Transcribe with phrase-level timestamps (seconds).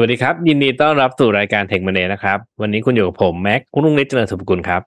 [0.00, 4.82] วัสดีครับ ยินดีต้อนรับสู่รายการเทคมันเดนะครับ วันนี้คุณอยู่กับผมแม็กคุณลุงนิดเจริญสุภกุลครับ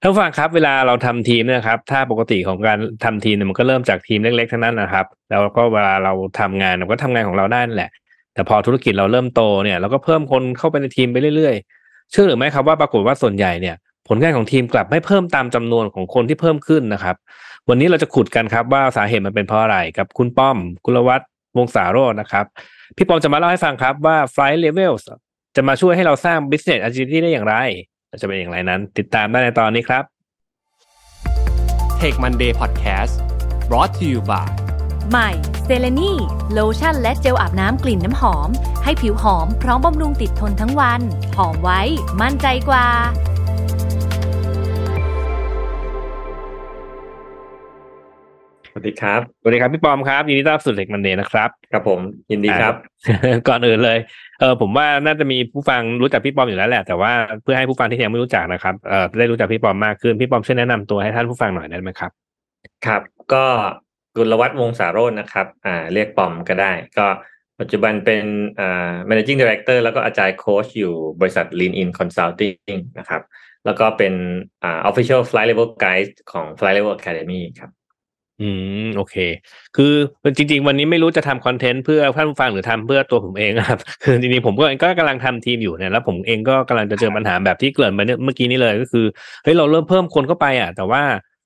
[0.00, 7.90] ท่านฟังครับ เวลาเราทำทีมเนะครับถ้าปกติของการทำทีมเนี่ยมันก็เริ่มจากทีมเล็กๆทั้งนั้นนะครับ แล้วก็เวลาเราทำงานเราก็ทำงานของเราได้นั่นแหละ
[8.34, 13.76] แต่พอธุรกิจเราเริ่มโตเนี่ยเราก็เพิ่มคนเข้าไปในทีมไปเรื่อยๆ เชื่อหรือไม่ครับว่าปรากฏว่าส่วนใหญ่เนี่ย
[14.08, 17.16] ผลงานของทีมกลับไม่เพิ่มตามจำนวนของคนที่เพิ่มขึ้นนะครับ
[17.68, 22.46] วันนี้เราจะขุดกันครับว่าสาเหตุมันเป็นเพราะอะไรกับคุณป้อม กุลวัฒน์วงศาโรจนะครับ
[22.96, 25.02] พี่ปอมจะมาเล่าให้ฟังครับว่า Flight Levels
[25.56, 27.56] จะมาช่วยให้เราสร้าง Business Agility ได้อย่างไร
[28.20, 30.04] จะเป็นอย่างไรนั้น ติดตามได้ในตอนนี้ครับ
[32.00, 33.12] Take Monday Podcast
[33.68, 34.48] brought to you by
[35.10, 35.30] ใหม่
[35.64, 36.12] เซเลนี
[36.52, 38.48] โลชั่นและเจลอาบน้ำกลิ่นน้ำหอม
[38.84, 41.00] ให้ผิวหอมพร้อมบำรุงติดทนทั้งวัน
[41.36, 41.80] หอมไว้
[42.20, 42.86] มั่นใจกว่า
[48.72, 52.74] สวัสดีครับ สวัสดีครับพี่ปอมครับยินดีต้อนรับสู่เด็กมันเดย์นะครับ ครับผมยินดีครับ
[53.48, 53.98] ก่อนอื่นเลย
[54.40, 62.10] เออผมว่าน่าจะมีผู้ฟังรู้จักพี่ปอมอยู่แล้วแหละ แต่ว่าเพื่อให้ผู้ฟังที่ยังไม่รู้จักนะครับเออได้รู้จักพี่ปอมมากขึ้นพี่ปอมช่วยแนะนำตัวให้ท่านผู้ฟังหน่อยได้ไหมครับ
[62.86, 63.44] ครับ ก็
[64.16, 67.06] กุลวัฒน์วงศาโรจน์นะครับ อ่า เรียกปอมก็ได้ ก็
[67.60, 68.24] ปัจจุบันเป็น
[68.60, 73.22] อ่า managing director แล้วก็อาจารย์โค้ชอยู่บริษัท Lean In Consulting นะครับ
[73.64, 74.14] แล้วก็เป็น
[74.62, 77.72] อ่า official flight level guide ของ flight level academy ครับ
[78.40, 78.48] อื
[78.82, 79.16] ม โอเค
[79.76, 79.92] คือ
[80.36, 89.06] จริง ๆ วันนี้ไม่รู้จะทำ content เพื่อท่านผู้ฟังหรือทำเพื่อตัวผมเองครับคือจริงๆผมก็ก็กำลังทำทีมอยู่เนี่ยแล้วผมเองก็กำลังจะเจอปัญหาแบบที่เกริ่นไปเมื่อกี้นี้เลยก็คือ
[89.44, 91.02] เฮ้ยเราเริ่มเพิ่มคนเข้าไปอะ แต่ว่า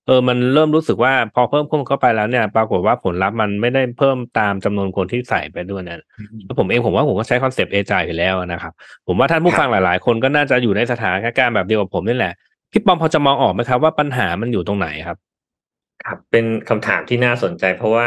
[0.07, 6.01] เออ มันเริ่มรู้สึกว่าพอเพิ่มคนเข้าไปแล้วเนี่ย ปรากฏว่าผลลัพธ์มันไม่ได้เพิ่มตามจำนวนคนที่ใส่ไปด้วยเนี่ย
[6.45, 8.73] แล้วผมเองผมว่าผมก็ใช้ concept agile อยู่แล้วนะครับ
[9.07, 12.33] ผมว่าท่านผู้ฟังหลาย ๆ คนก็น่าจะอยู่ในสถานการณ์แบบเดียวกับผมนี่แหละ
[12.73, 15.17] พี่ปอมพอจะมองออกไหมครับว่าปัญหามันอยู่ตรงไหนครับ
[16.05, 18.06] ครับเป็นคำถามที่น่าสนใจ เพราะว่า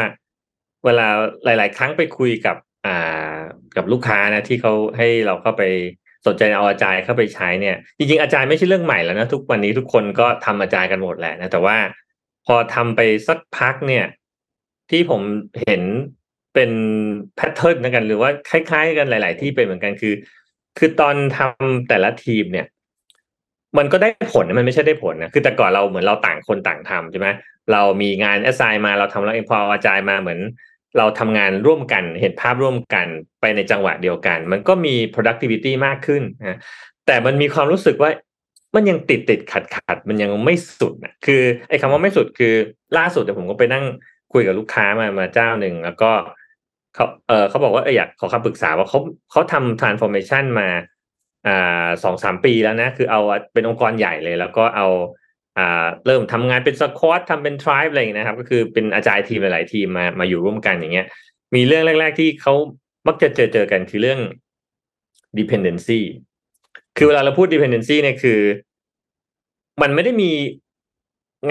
[0.84, 1.06] เวลา
[1.44, 3.36] หลาย ๆ ครั้งไปคุยกับอ่า
[3.76, 5.62] กับลูกค้านะที่เขาให้เราเข้าไป
[6.26, 11.76] สนใจเอาอาจารย์เข้าไปใช้เนี่ยจริงๆอาจารย์ไม่ใช่เรื่องใหม่แล้วนะทุกวันนี้ทุกคนก็ทำอาจารย์กันหมดแหละนะแต่ว่า
[12.46, 14.04] พอทำไปสักพักเนี่ย
[14.90, 15.22] ที่ผม
[15.62, 15.82] เห็น
[16.54, 16.70] เป็น
[17.36, 20.14] แพทเทิร์นนะกัน หรือว่าคล้าย ๆ กันหลาย ๆ ที่เป็นเหมือนกันคือ
[20.78, 22.66] คือตอนทำแต่ละทีมเนี่ย
[23.78, 27.28] มันก็ได้ผลมันไม่ใช่ได้ผลนะคือแต่ก่อนเราเหมือนเราต่างคนต่างทำใช่ไหม
[27.72, 30.40] เรามีงานแอสไซน์มาเราทำแล้วเองพออาจายมาเหมือน
[30.98, 33.06] เราทำงานร่วมกันเห็นภาพร่วมกัน
[33.40, 36.58] ไปในจังหวะเดียวกัน มันก็มี productivity มากขึ้นนะ
[37.06, 38.10] แต่มันมีความรู้สึกว่า
[38.74, 42.54] มันยังติดติดขัดขัดมันยังไม่สุดนะคือไอ้คำว่าไม่สุดคือ
[42.98, 43.84] ล่าสุดเดี๋ยวผมก็ไปนั่ง
[44.32, 46.10] คุยกับลูกค้ามามาเจ้าหนึ่งแล้วก็
[46.94, 48.98] เขาเออเขาบอกว่าอออยากขอคำปรึกษาว่าเขา
[49.30, 50.68] เขาทำ transformation มา
[51.46, 53.20] อ่าสองสามปีแล้วนะ คือเอา
[53.52, 54.86] เป็นองค์กรใหญ่เลย แล้วก็เอา
[55.60, 61.06] อ่าเริ่มทำงานเป็นสควอตทำเป็นทริปอะไรอย่างนี้นะครับ ก็คือเป็นอาจารย์ทีมหลายๆทีมมามาอยู่ร่วมกันอย่างเงี้ย
[61.54, 62.54] มีเรื่องแรก ๆ ที่เขา
[63.06, 64.20] มักจะเจอเจอกันคือเรื่อง
[65.38, 66.00] dependency
[66.96, 68.40] คือเวลาเราพูด dependency เนี่ยคือ
[69.82, 70.30] มันไม่ได้มี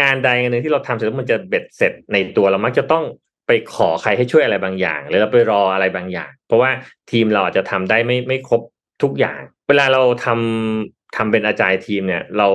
[0.02, 3.04] งานใดงานหนึ่งที่เราทำเสร็จแล้วมันจะเบ็ดเสร็จในตัวเรามักจะต้อง
[3.48, 6.72] ไปขอใครให้ช่วยอะไรบางอย่าง หรือเราไปรออะไรบางอย่าง เพราะว่า
[7.12, 8.62] ทีมเราอาจจะทำได้ไม่ไม่ครบ
[9.04, 12.50] ทุกอย่าง เวลาเราทำทำเป็นอาจารย์ทีมเนี่ย เรา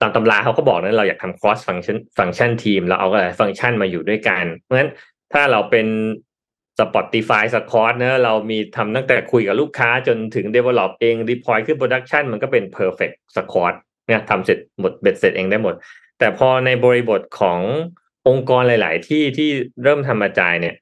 [0.00, 4.90] ตามตำราเขาก็บอกนะเราอยากทำ cross function function team เราเอาอะไรฟังก์ชันมาอยู่ด้วยกัน เพราะฉะนั้น
[5.32, 5.86] ถ้าเราเป็น
[6.78, 13.74] Spotify s c o r เนะเรามีทำตั้งแต่คุยกับลูกค้าจนถึง develop เอง deploy ขึ้น production มันก็เป็น perfect squad
[14.06, 15.74] เนี่ยทำเสร็จหมดเบ็ดเสร็จเองได้หมด
[16.18, 17.60] แต่พอในบริบทของ
[18.28, 19.50] องค์กรหลาย ๆ ที่ที่
[19.82, 20.74] เริ่มทำอาจารย์เนี่ย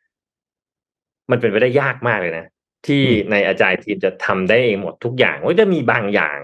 [1.31, 2.47] มันเป็นไปได้ยากมากเลยนะ
[2.87, 6.39] ที่ในอาจารย์ทีมจะทำได้เองหมดทุกอย่างว่าจะมีบางอย่าง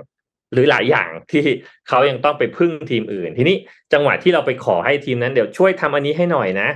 [0.54, 1.42] หรือหลายอย่างที่
[1.88, 3.56] เขายังต้องไปพึ่งทีมอื่น ทีนี้
[3.92, 6.68] จังหวะที่เราไปขอให้ทีมนั้นเดี๋ยวช่วยทำอันนี้ให้หน่อยนะ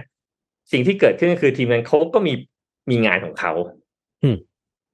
[0.72, 2.32] สิ่งที่เกิดขึ้นก็คือทีมนั้นเขาก็มี
[2.90, 3.52] มีงานของเขา
[4.22, 4.36] อืม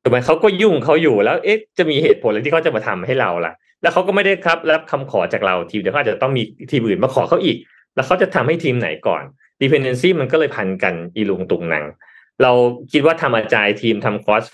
[0.02, 3.52] ถูกไหมเขาก็ยุ่งเขาอยู่แล้ว เอ๊ะ จะมีเหตุผลอะไรที่เขาจะมาทำให้เราล่ะ
[3.82, 7.56] แล้วเขาก็ไม่ได้ครับรับคำขอจากเราทีมเดี๋ยวเขาอาจจะต้องมีทีมอื่นมาขอเขาอีก
[7.94, 9.22] แล้วเขาจะทำให้ทีมไหนก่อน
[9.60, 11.84] dependency มันก็เลยพันกันอีลุงตุงนัง
[12.42, 12.52] เรา
[12.92, 14.44] คิดว่าทำอาจารย์ทีมทำ cross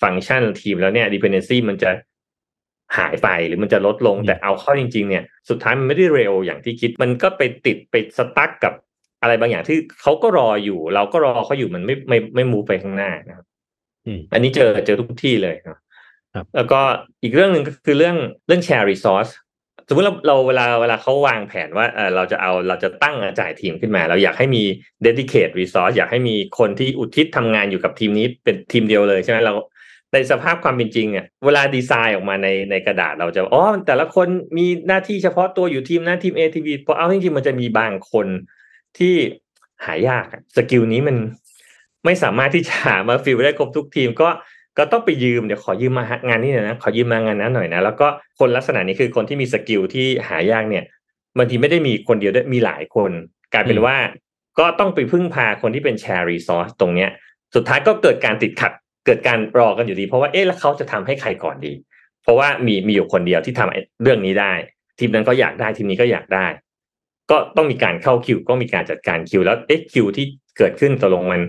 [0.00, 1.90] function ทีมแล้วเนี่ย dependency มันจะ
[2.96, 8.74] หายไปหรือมันจะลดลงแต่เอาเข้าจริง ๆ เนี่ย สุดท้ายมันไม่ได้เร็วอย่างที่คิด มันก็ไปติดไปสตั๊กกับ
[9.22, 13.46] อะไรบางอย่างที่เขาก็รออยู่ เราก็รอเขาอยู่มันไม่ไม่ไม่มูไปข้างหน้านะครับ
[14.06, 15.78] อืมอันนี้เจอเจอทุกที่เลยเนอะ
[16.34, 16.80] ครับแล้วก็
[17.22, 19.28] อีกเรื่องหนึ่งก็คือเรื่องเรื่องแชร์รีซอส
[19.88, 24.62] สมมติเราเราเวลาเวลาเขาวางแผนว่าเออเราจะเอาเราจะตั้งจ่ายทีมขึ้นมา เราอยากให้มี
[25.06, 29.54] dedicate resource อยากให้มีคนที่อุทิศทำงานอยู่กับทีมนี้เป็นทีมเดียวเลยใช่ไหมเรา
[30.12, 34.26] ในสภาพความเป็นจริงเนี่ยเวลาดีไซน์ออกมาในในกระดาษเราจะอ๋อแต่ละคน
[34.56, 38.26] มีหน้าที่เฉพาะตัวอยู่ทีมนั้นทีม A ทีม B เพราะเอาจริงๆมันจะมีบางคน
[38.98, 39.14] ที่
[39.84, 41.16] หายากอะ skill นี้มัน
[42.04, 44.28] ไม่สามารถที่จะหามา fill ได้ครบทุกทีมก็
[44.78, 48.06] ก็ต้องไปยืมเดี๋ยวขอยืมมางานนี้หน่อยนะขอยืมมางานนั้นหน่อยนะแล้วก็
[48.38, 50.84] คนลักษณะนี้คือคนที่มี skill ที่หายากเนี่ย
[51.38, 53.10] บางทีไม่ได้มีคนเดียวด้วยมีหลายคน
[53.52, 53.96] กลายเป็นว่า
[54.58, 57.10] ก็ต้องไปพึ่งพาคนที่เป็น share resource ตรงเนี้ย
[57.54, 58.72] สุดท้ายก็เกิดการติดขัด
[59.08, 61.72] เกิดการรอกันอยู่ดี เพราะว่าเอ๊ะแล้วเขาจะทำให้ใครก่อนดี
[62.22, 64.52] เพราะว่ามีมีอยู่คนเดียวที่ทำเรื่องนี้ได้
[64.98, 66.46] ทีมนั้นก็อยากได้ทีมนี้ก็อยากได้
[67.30, 70.26] ก็ต้องมีการเข้าคิว ก็มีการจัดการคิว แล้วเอ๊ะคิวที่
[70.58, 71.42] เกิดขึ้นตกลงมัน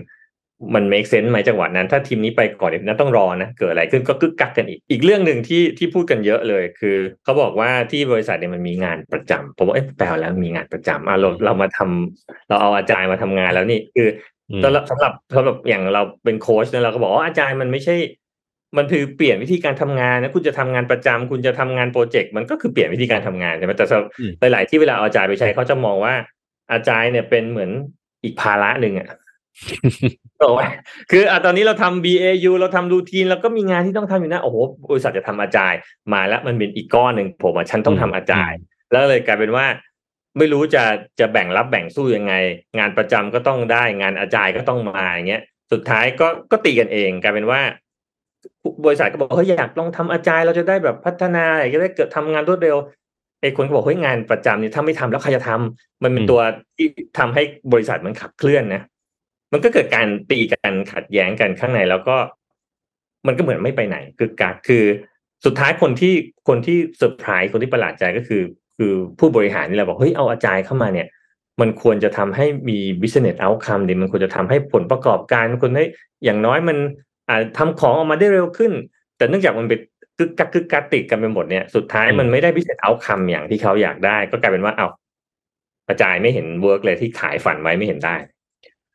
[0.74, 14.08] มัน make sense ไหมจังหวะนั้น ถ้าทีมนี้ไปก่อนเดี๋ยวนั้นต้องรอนะเกิดอะไรขึ้นก็กึกกักกันอีก อีกเรื่องหนึ่งที่ที่พูดกันเยอะเลยคือเขาบอกว่าที่บริษัทเนี่ยมันมีงานประจำผมว่าเอ๊ะแปลแล้วมีงานประจำอะเราเรามาทำเราเอาอาจารย์มาทำงานแล้วนี่คือ
[14.64, 17.96] สำหรับสำหรับสำหรับอย่างเราเป็นโค้ชเนี่ยเราก็บอกว่าอาจารย์มันไม่ใช่
[18.76, 26.14] มันคือเปลี่ยนวิธีการทำงานนะคุณจะทำงานประจำคุณจะทำงานโปรเจกต์มันก็คือเปลี่ยนวิธีการทำงานใช่ไหมแต่หลาย ๆ ที่เวลาเอาอาจารย์ไปใช้เขาจะมองว่า
[26.72, 27.70] อาจารย์เนี่ยเป็นเหมือน
[28.24, 29.08] อีกภาระหนึ่งอะ
[30.42, 30.68] บอกว่า
[31.10, 34.56] คืออะตอนนี้เราทำ BAU เราทำรูทีนแล้วก็มีงานที่ต้องทำอยู่นะโอ้โห
[34.90, 35.78] บริษัทจะทำอาจารย์
[36.12, 38.60] มาแล้วมันเป็นอีกก้อนหนึ่งผมอะฉันต้องทำอาจารย์
[38.90, 39.66] แล้วเลยกลายเป็นว่า
[40.38, 40.82] ไม่รู้จะ
[41.20, 42.34] จะแบ่งรับแบ่งสู้ยังไง
[42.78, 45.42] งานประจำก็ต้องได้ งานอาจารย์ก็ต้องมาอย่างเงี้ย
[45.72, 47.60] สุดท้ายก็ก็ตีกันเองกลายเป็นว่า
[48.84, 52.76] บริษัทก็บอกเฮ้ยอยากลองทำอาจารย์เราจะได้แบบพัฒนาอยากจะได้เกิดทำงานรวดเร็ว
[53.40, 56.40] ไอ้คนก็บอกเฮ้ยงานประจำนี่ถ้าไม่ทำแล้วใครจะทำมันเป็นตัว
[56.76, 56.86] ที่
[57.18, 57.42] ทำให้
[57.72, 58.82] บริษัทมันขับเคลื่อนนะ
[59.52, 62.16] มันก็เกิดการตีกันขัดแย้งกันข้างในแล้วก็
[63.26, 64.84] มันก็เหมือนไม่ไปไหน คือการคือ
[65.44, 66.14] สุดท้ายคนที่
[66.48, 68.42] คนที่เซอร์ไพรส์คนที่ประหลาดใจก็คือ
[68.82, 71.06] คือผู้บริหารนี่แหละบอกเฮ้ยเอาอาจารย์เข้ามาเนี่ย
[71.60, 75.84] มันควรจะทำให้มี business outcome ดิมันควรจะทำให้ผลประกอบการมันควรให้
[76.24, 76.76] อย่างน้อยมัน
[77.28, 78.72] อาจทำของออกมาได้เร็วขึ้น
[79.16, 79.80] แต่เนื่องจากมันเป็น
[80.18, 84.88] กึกกักกึกกักติดกันไปหมดเนี่ยสุดท้ายมันไม่ได้ business outcome อย่างที่เขาอยากได้ ก็กลายเป็นว่าเอา
[85.88, 88.16] กระจายไม่เห็น work เลยที่ขายฝันไว้ไม่เห็นได้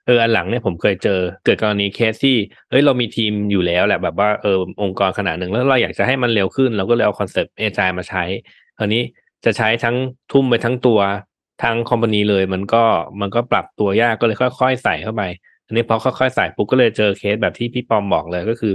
[0.06, 2.38] เอออันหลังเนี่ยผมเคยเจอเกิดกรณีเคสที่
[2.70, 8.24] เฮ้ยเรามีทีมอยู่แล้วแหละแบบว่าเออองค์กรขนาดหนึ่งแล้วเราอยากจะให้มันเร็วขึ้น เราก็เลยเอา concept agile มาใช้
[8.78, 9.04] คราวนี้
[9.46, 9.96] จะใช้ทั้ง
[10.32, 11.00] ทุ่มไปทั้งตัว
[11.64, 12.84] ทั้งคอมพานีเลย มันก็
[13.22, 15.24] มันก็ปรับตัวยากก็เลยค่อย ๆ ใส่เข้าไป
[15.66, 18.74] อันนี้พอค่อยๆใส่ปุ๊บก็เลยเจอเคสแบบที่พี่ปอมบอกเลยก็คือ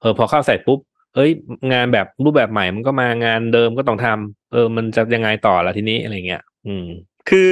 [0.00, 0.78] เออพอเข้าใส่ปุ๊บ
[1.14, 1.30] เอ้ย
[1.72, 6.86] งานแบบรูปแบบใหม่มันก็มางานเดิมก็ต้องทำเออ มันจะยังไงต่อละทีนี้อะไรเงี้ยอืม
[7.28, 7.48] คือ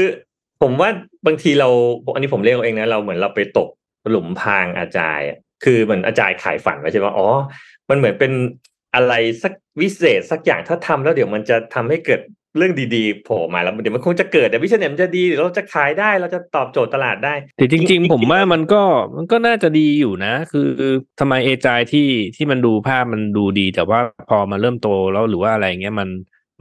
[0.63, 0.89] ผมว่า
[1.27, 1.69] บางทีเรา
[2.15, 3.69] อันนี้ผมเรียกเองนะเราเหมือนเราไปตก
[4.11, 5.27] หลุมพรางอาจารย์
[5.65, 7.29] คือเหมือนอาจารย์ขายฝันไว้ใช่ไหมอ๋อ
[7.89, 8.33] มันเหมือนเป็น
[8.95, 12.21] อะไรสักวิเศษสักอย่างถ้าทำแล้วเดี๋ยวมันจะทำให้เกิด
[12.59, 18.83] เรื่องดีๆโผล่มาแล้วเดี๋ยวมันคงจะเกิดแต่วิชาเนี่ยมันจะดีเดี๋ยวเราจะขายได้เราจะตอบโจทย์ตลาดได้ แต่จริง ๆ ผมว่ามันก็
[19.17, 20.69] มันก็น่าจะดีอยู่นะ คือ
[21.21, 24.01] ทำไมเอจายที่ที่มันดูภาพมันดูดี แต่ว่า
[24.31, 26.09] พอมันเริ่มโตแล้วหรือว่าอะไรเงี้ยมัน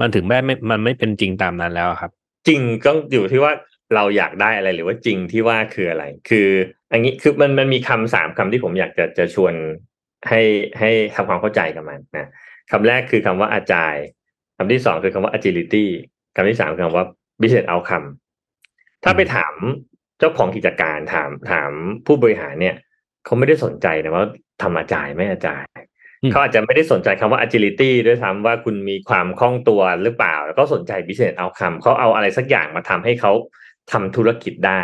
[0.02, 2.12] มันถึงแม้ไม่มันไม่เป็นจริงตามนั้นแล้วครับ
[2.48, 3.54] จริงก็อยู่ที่ว่า
[3.96, 6.48] เราอยากได้อะไรหรือว่าจริงที่ว่าคืออะไร คือ
[6.92, 9.54] อันนี้คือมันมันมีคำสามคำที่ผมอยากจะจะชวน
[10.30, 10.42] ให้
[10.80, 12.30] ให้ทำความเข้าใจกับมันนะ
[12.72, 13.96] คำแรกคือคำว่าอาจาย
[14.58, 15.86] คำที่สองคือคำว่า agility
[16.36, 17.08] คำที่สามคือคำว่า
[17.42, 18.08] business outcome
[19.04, 19.54] ถ้าไปถาม
[20.20, 21.72] เจ้าของกิจการถามถาม
[22.06, 22.76] ผู้บริหารเนี่ย
[23.26, 24.26] เขาไม่ได้สนใจนะว่า
[24.62, 25.64] ทำอาจายไม่อาจาย
[26.32, 33.32] เขาอาจจะไม่ได้สนใจคำว่า agility ด้วยซ้ำว่าคุณมีความคล่องตัวหรือเปล่า แล้วก็สนใจ business outcome เขาเอาอะไรสักอย่างมาทำให้เขา
[33.92, 34.80] ทำธุรกิจได้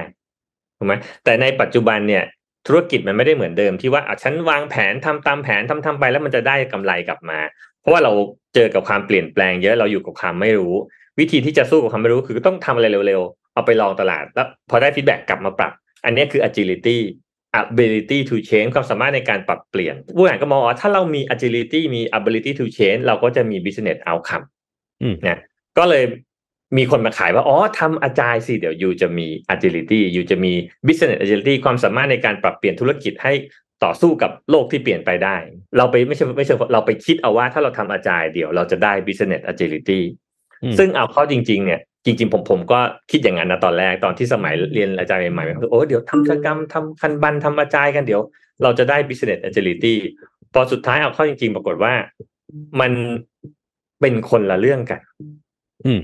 [0.78, 0.94] ถูกไหม
[1.24, 2.24] แต่ในปัจจุบันเนี่ย
[2.68, 7.40] ธุรกิจมันไม่ได้เหมือนเดิมที่ว่าอะฉันวางแผนทำตามแผนทำทำไปแล้วมันจะได้กำไรกลับมา
[7.82, 8.12] เพราะว่าเรา
[8.56, 10.74] เจอกับความเปลี่ยนแปลงเยอะเราอยู่กับความไม่รู้
[11.20, 15.72] วิธีที่จะสู้กับความไม่รู้คือต้องทำอะไรเร็วๆ เอาไปลองตลาด แล้วพอได้ฟีดแบ็กกลับมาปรับ
[16.06, 16.98] อันนี้คือ agility
[17.62, 24.46] ability to change ความสามารถในการปรับเปลี่ยนผู้อ่านก็มองว่าถ้าเรามี agility มี ability to change เราก็จะมี business outcome
[25.28, 25.40] นะ
[25.78, 26.04] ก็เลย
[26.78, 30.54] มีคนมาขายว่าอ๋อทำอาจายสิเดี๋ยวยูจะมี agility ยูจะมี
[30.88, 33.34] business agility ความสามารถในการปรับเปลี่ยนธุรกิจให้
[33.84, 35.36] ต่อสู้กับโลกที่เปลี่ยนไปได้
[35.78, 40.00] เราไปไม่ใช่ไม่ใช่เราไปคิดเอาว่าถ้าเราทำอาจายเดี๋ยวเราจะได้ business agility
[40.78, 42.80] ซึ่งเอาเข้าจริง ๆ เนี่ยจริง ๆ ผมผมก็
[43.12, 48.22] คิดอย่างนั้นนะตอนแรกตอนที่สมัยเรียนอาจารย์ใหม่ๆโอ้เดี๋ยวทำกิจกรรมทำคันบันทำอาจายกันเดี๋ยว
[48.64, 49.96] เราจะได้ business agility
[50.54, 51.94] พอสุดท้ายเอาเข้าจริง ๆ ปรากฏว่า
[52.80, 52.92] มัน
[54.02, 55.02] เป็นคนละเรื่องกัน
[55.86, 56.00] อืม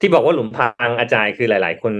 [0.00, 1.92] ที่บอกว่าหลุมพราง agile คือหลาย ๆ คน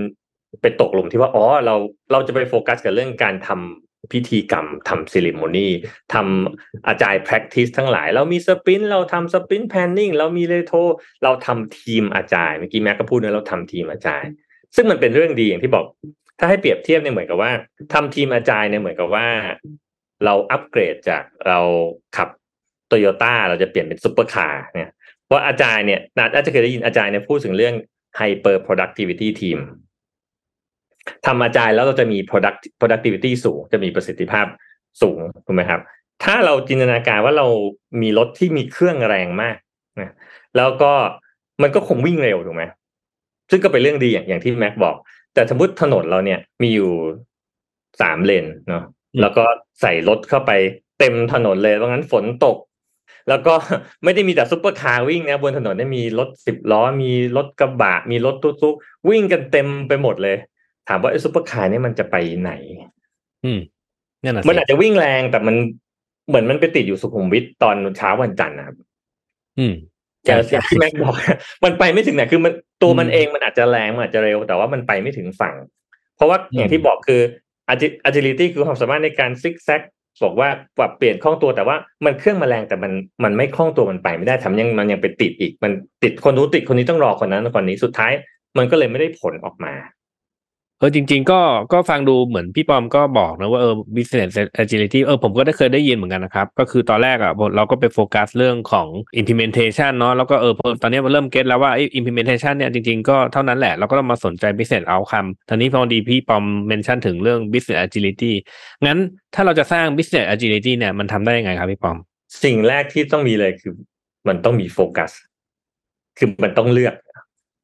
[0.63, 1.75] ไปตกหลุมที่ว่าอ๋อเรา
[2.13, 5.69] เราจะไปโฟกัสกับเรื่องการทำ พิธีกรรมทำซิลิโมนี
[6.15, 10.75] ทำอาจารย์ practice ทั้งหลาย เรามี sprint เราทำ sprint planning เรามีเลโท
[11.25, 14.31] เราทำทีม agile เมื่อกี้แม็กก็พูดนะเราทำทีม agile
[14.77, 15.85] ซึ่งมันเป็นเรื่องดีอย่างที่บอก
[16.39, 17.53] ถ้าให้เปรียบเทียบเนี่ยเหมือนกับว่า
[17.93, 19.27] ทำทีม agile เนี่ยเหมือนกับว่า
[20.25, 21.59] เราอัปเกรดจากเรา
[22.17, 22.29] ขับ
[22.89, 24.91] โตโยต้าเราจะเปลี่ยนเป็นซุปเปอร์คาร์เนี่ย
[25.31, 26.01] ว่าะ agile เนี่ย
[26.35, 27.75] น่าจะเคยได้ยิน agile เนี่ยพูดถึงเรื่อง
[28.19, 29.59] hyper productivity team
[31.27, 34.47] ทำ agile แล้วเราจะมี product productivity สูงจะมีประสิทธิภาพ
[35.03, 35.81] สูงถูกไหมครับ
[36.25, 37.47] ถ้าเราจินตนาการว่าเรา
[38.03, 39.57] มีรถที่มีเครื่องแรงมาก
[40.01, 40.13] นะ
[40.57, 40.93] แล้วก็
[41.63, 42.65] มันก็คงวิ่งเร็วถูกไหม
[43.51, 44.97] ซึ่งก็เป็นเรื่องดีอย่างอย่างที่แม็กบอก
[45.35, 46.91] แต่สมมติถนนเราเนี่ยมีอยู่
[48.01, 48.83] สามเลนเนาะ
[49.21, 49.45] แล้วก็
[49.81, 50.53] ใส่รถเข้าไป
[50.99, 52.57] เต็มถนนเลยเพราะงั้นฝนตก
[53.29, 53.55] แล้วก็
[54.05, 60.37] ไม่ได้มีแต่ซุปเปอร์คาร์วิ่งนะบนถนนเนี่ยมีรถสิบล้อ มีรถกระบะ มีรถตุ๊กๆวิ่งกันเต็มไปหมดเลย
[60.89, 62.53] ถามว่าไอ้ซุปเปอร์คาร์เนี่ยมันจะไปไหน
[63.45, 63.61] อืม
[64.23, 65.57] นั่นน่ะมันสิอาจจะวิ่งแรงแต่มัน
[66.29, 68.77] เหมือนมันไปติดอยู่สุขุมวิทตอนเช้าวันจันทร์นะครับ
[69.59, 69.75] อืม
[70.25, 71.15] อย่างใช่อย่างที่แม็กบอก
[71.65, 72.53] มันไปไม่ถึงไหนคือมัน
[72.83, 75.55] ตัวมันอืมเองมันอาจจะแรงมันอาจจะเร็ว แต่ว่ามันไปไม่ถึงฝั่ง
[76.17, 77.21] เพราะว่าอืมอย่างที่บอกคือ
[77.73, 79.83] agi- agility คือความสามารถในการซิกแซก
[80.25, 82.93] บอกว่าปรับเปลี่ยนคล่องตัวแต่ว่ามันเครื่องมาแรงแต่มัน
[83.25, 88.13] มันไม่คล่องตัวมันไปไม่ได้ทำยังมันยังไปติดอีก มันติดคนนู้นติดคนนี้ต้องรอคนนั้นคนนี้สุดท้าย
[88.59, 89.75] มันก็เลยไม่ได้ผลออกมา
[90.79, 91.41] เออจริง ๆ ก็
[91.73, 94.31] ก็ฟังดูเหมือนพี่ปอมก็บอกนะว่าเออ business
[94.63, 98.89] agility เออผมก็ได้เคยได้ยินเหมือนกันนะครับ ก็คือตอนแรกอะเราก็ไปโฟกัสเรื่องของ
[99.21, 100.53] implementation เนาะแล้วก็เออ
[100.83, 108.33] ตอนนี้มันเริ่มเก็ตแล้วว่าไอ้ implementation เนี่ยจริง ๆ ก็เท่านั้นแหละ เราก็ต้องมาสนใจ business outcome ตอนนี้พอดีพี่ปอมเมนชั่นถึงเรื่อง business agility
[108.87, 108.99] งั้น
[109.35, 111.97] ถ้าเราจะสร้าง business agility เนี่ยมันทำได้ยังไงครับพี่ปอม
[112.45, 113.73] สิ่งแรกที่ต้องมีเลยคือ
[114.29, 115.11] มันต้องมีโฟกัส
[116.19, 116.95] คือมันต้องเลือก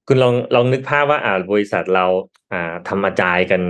[0.06, 2.06] คุณลองลองนึกภาพว่าอ่าบริษัทเรา
[2.52, 3.62] อ่าทำ agile กัน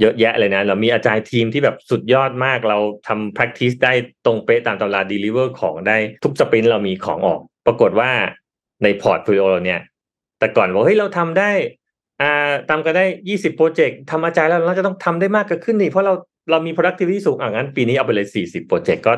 [0.00, 3.92] เยอะแยะเลยนะ เรามี agile team ที่แบบสุดยอดมากเราทำ practice ได้
[4.26, 8.10] ตรงเป๊ะตามตำรา deliver ของได้ทุก sprint เรามีของออก ปรากฏว่า
[8.82, 9.80] ในพอร์ต o l เราเนี่ย
[10.38, 11.50] แต่ก่อนบอกเฮ้ยเราทำได้
[12.22, 16.14] อ่าทำกันได้ยี่สิบโปรเจกต์ทำ agile แล้วเราจะต้องทำได้มากขึ้นนี่เพราะเรา
[16.50, 19.12] เรามี productivity สูงอะงั้นปีนี้เอาไปเลยสี่สิบโปรเจกต์ก็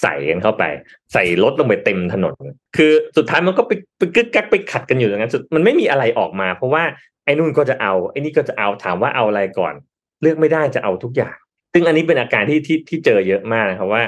[0.00, 0.64] ใส่กันเข้าไป
[1.12, 2.34] ใส่รถลงไปเต็มถนน
[2.76, 6.82] คือสุดท้ายมันก็ไปไปกึกกักไปขัดกันอยู่อย่างนั้นสุดมันไม่มีอะไรออกมา เพราะว่า
[7.24, 9.74] ไอ้นู่นก็จะเอาไอ้นี่ก็จะเอาถามว่าเอาอะไรก่อน
[10.22, 11.34] เลือกไม่ได้จะเอาทุกอย่าง
[11.72, 14.02] ซึ่งอันนี้เป็นอาการที่ที่ที่เจอเยอะมากนะครับว่า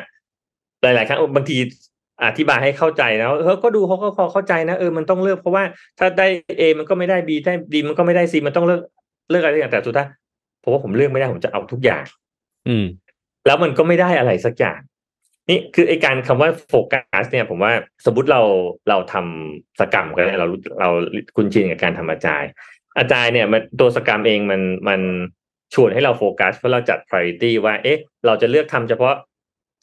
[0.82, 1.56] หลาย ๆ ครั้งบางที
[2.24, 5.64] อธิบายให้เข้าใจนะเออก็ดูเขาก็พอเข้าใจนะเออมันต้องเลือกเพราะว่า
[5.98, 6.26] ถ้าได้
[6.58, 8.80] A มันก็ไม่ได้ B ได้ D มันก็ไม่ได้ C มันต้องเลือก
[9.30, 10.08] เลือกอะไรอย่างแต่สุดท้าย
[10.62, 12.02] ผมว่าผมเลือกไม่ได้ผมจะเอาทุกอย่าง
[12.68, 12.86] อืม
[13.46, 14.80] แล้วมันก็ไม่ได้อะไรสักอย่าง
[15.48, 17.72] นี่คือไอการคำว่าโฟกัส เนี่ย ผมว่า
[18.06, 18.42] สมมติเรา
[18.88, 20.46] เราทำ scrum กันเรา
[20.80, 20.90] เรา
[21.36, 25.00] คุ้นชินกับการทำ agile agile เนี่ยมันตัว scrum เองมันมัน
[25.74, 29.14] ชวนให้เราโฟกัสเพราะเราจัด priority ว่า เอ๊ะ เราจะเลือกทำเฉพาะ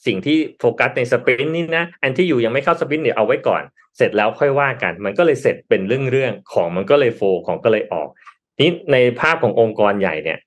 [0.05, 3.63] สิ่งที่โฟกัสใน sprint นี่นะ อันที่อยู่ยังไม่เข้า sprint เดี๋ยวเอาไว้ก่อน
[3.97, 8.07] เสร็จแล้วค่อยว่ากัน มันก็เลยเสร็จเป็นเรื่องเรื่องๆของมันก็เลย flow ของก็เลยออก
[8.59, 10.39] นี่ในภาพขององค์กรใหญ่เนี่ย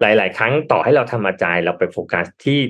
[0.00, 2.60] หลาย ๆ ครั้งต่อให้เราทำ agile เราไปโฟกัสที่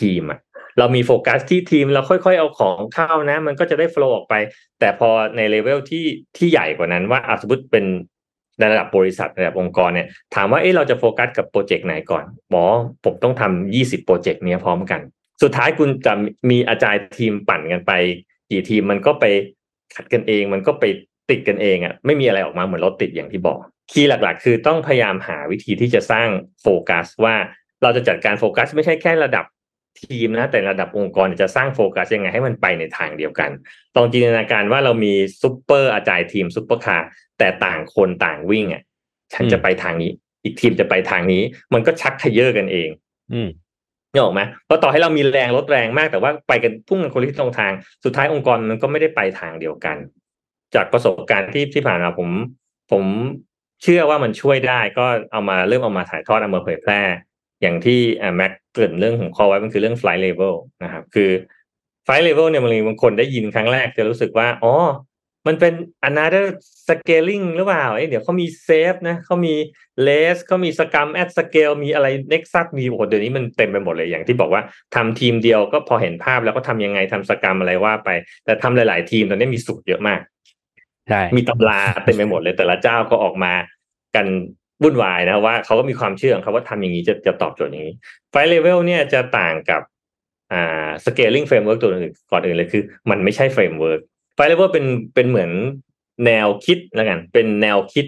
[0.00, 0.40] ทีมอะ
[0.78, 4.34] เรามีโฟกัสที่ทีมเราค่อย ๆ เอาของเข้านะ มันก็จะได้ flow ออกไป
[4.80, 6.04] แต่พอในเลเวลที่
[6.36, 7.84] ที่ใหญ่กว่านั้นว่าอสมมติเป็น
[8.62, 12.64] ระดับบริษัทระดับองค์กรเนี่ยถามว่าเอ๊ะเราจะโฟกัสกับโปรเจกต์ไหนก่อนบอก
[13.04, 15.00] ผมต้องทำยี่สิบโปรเจกต์เนี้ยพร้อมกัน
[15.42, 16.12] สุดท้ายคุณจะ
[16.50, 17.92] มี agile team ปั่นกันไป
[18.50, 19.24] กี่ทีมมันก็ไป
[19.94, 20.84] ขัดกันเอง มันก็ไป
[21.30, 23.58] ติดกันเองอะไม่มีอะไรออกมาเหมือนรถติดอย่างที่บอก
[23.90, 26.28] key หลักๆ คือต้องพยายามหาวิธีที่จะสร้าง
[26.62, 27.34] โฟกัสว่า
[27.82, 29.44] เราจะจัดการโฟกัสไม่ใช่แค่ระดับ
[30.00, 33.50] ทีมนะแต่ระดับองค์กรจะสร้างโฟกัสยังไงให้มันไปในทางเดียวกัน
[33.96, 37.08] ลองจินตนาการว่าเรามี super agile team ซูเปอร์คาร์
[37.38, 38.82] แต่ต่างคนต่างวิ่งอะ
[39.34, 40.10] ฉันจะไปทางนี้
[40.44, 41.42] อีกทีมจะไปทางนี้
[41.74, 42.88] มันก็ชักเย่อกันเอง
[43.32, 43.48] อืม
[44.12, 47.72] นึกออกไหมเพราะต่อให้เรามีแรงรถแรงมากแต่ว่าไปกันพุ่งกันคนละทิศตรงทาง
[48.04, 49.96] สุดท้ายองค์กรมันก็ไม่ได้ไปทางเดียวกัน
[50.74, 52.28] จากประสบการณ์ที่ที่ผ่านมาผม
[52.92, 53.04] ผม
[53.82, 57.00] เชื่อว่ามันช่วยได้ก็เอามาเริ่มเอามาถ่ายทอดเอามาเผยแพร่
[57.62, 58.00] อย่างที่
[58.36, 61.30] แม็กเกรินเรื่องของคอไว้มันคือเรื่อง flight level นะครับ คือ
[62.06, 64.74] flight level เนี่ยบางทีบางคนได้ยินครั้งแรกจะรู้สึกว่า อ๋อ
[65.46, 65.74] มันเป็น
[66.08, 66.46] another
[66.88, 69.54] scaling หรือเปล่า เอ้เดี๋ยวเขามี save นะเขามี
[70.06, 74.62] less เขามี scrum at scale มีอะไร nexus มีโอ้เดี๋ยวนี้มันเต็มไปหมดเลยอย่างที่บอกว่า
[74.94, 78.08] ทำทีมเดียวก็พอเห็นภาพแล้วก็ทำยังไงทำสกรรมอะไรว่าไป
[78.44, 80.20] แต่ทำหลาย ๆ ทีมตอนนี้มีสูตรเยอะมาก
[81.36, 83.52] มีตำราเต็มไปหมดเลย แต่ละเจ้าก็ออกมา
[84.16, 84.26] กัน
[84.82, 87.94] วุ่นวายนะว่าเขาก็มีความเชื่อของเขาว่าทำอย่างนี้จะจะตอบโจทย์อย่างนี้
[88.30, 89.82] ไฟเลเวลเนี่ยจะต่างกับ
[90.52, 94.00] อ่า scaling framework ตัวอื่นก่อนอื่นเลยคือ มันไม่ใช่ framework
[94.34, 95.50] ไฟเลเวลเป็นเป็นเหมือน
[96.26, 98.06] แนวคิดแล้วกัน เป็นแนวคิด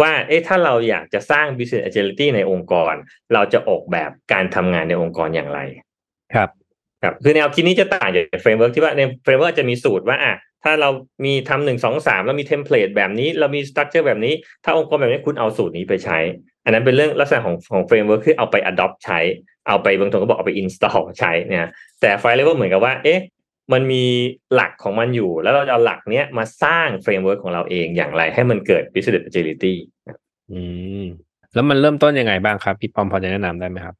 [0.00, 2.94] ว่าเอ๊ะถ้าเราอยากจะสร้าง business agility ในองค์กร
[3.34, 5.60] เราจะออกแบบการทำงานในองค์กรอย่างไร
[6.34, 6.48] ครับ
[7.02, 10.90] ครับ คือแนวคิดนี้จะต่างจาก framework ที่ว่าใน framework จะมีสูตรว่าอะ ถ้าเรา
[11.24, 16.18] มีทำหนึ่งสองสามเรามี template แบบนี้ เรามี structure แบบนี้ ถ้าองค์กรแบบนี้คุณเอาสูตรนี้ไปใช้
[16.64, 19.20] อันนั้นเป็นเรื่องลักษณะของของ framework คือเอาไป adopt ใช้
[19.68, 23.20] เอาไปบางคนก็บอกเอาไป install ใช้เนี่ยแต่ไฟเลเวลเหมือนกับว่าเอ๊ะ
[23.72, 24.04] มันมี
[24.54, 29.74] หลักของมันอยู่ แล้วเราจะเอาหลักเนี้ยมาสร้าง framework ของเราเองอย่างไรให้มันเกิด business agility
[30.52, 30.60] อื
[31.02, 31.04] ม
[31.54, 33.94] แล้วมันเริ่มต้นยังไงบ้างครับ พี่ปอมพอจะแนะนำได้ไหมครับ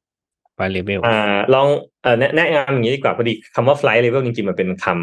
[0.54, 1.68] ไฟเลเวลอ่าลอง
[2.02, 4.96] เอ่อแนะแนะนำอย่างนี้ดีกว่าพอดีคำว่า flight level จริงๆมันเป็นคำ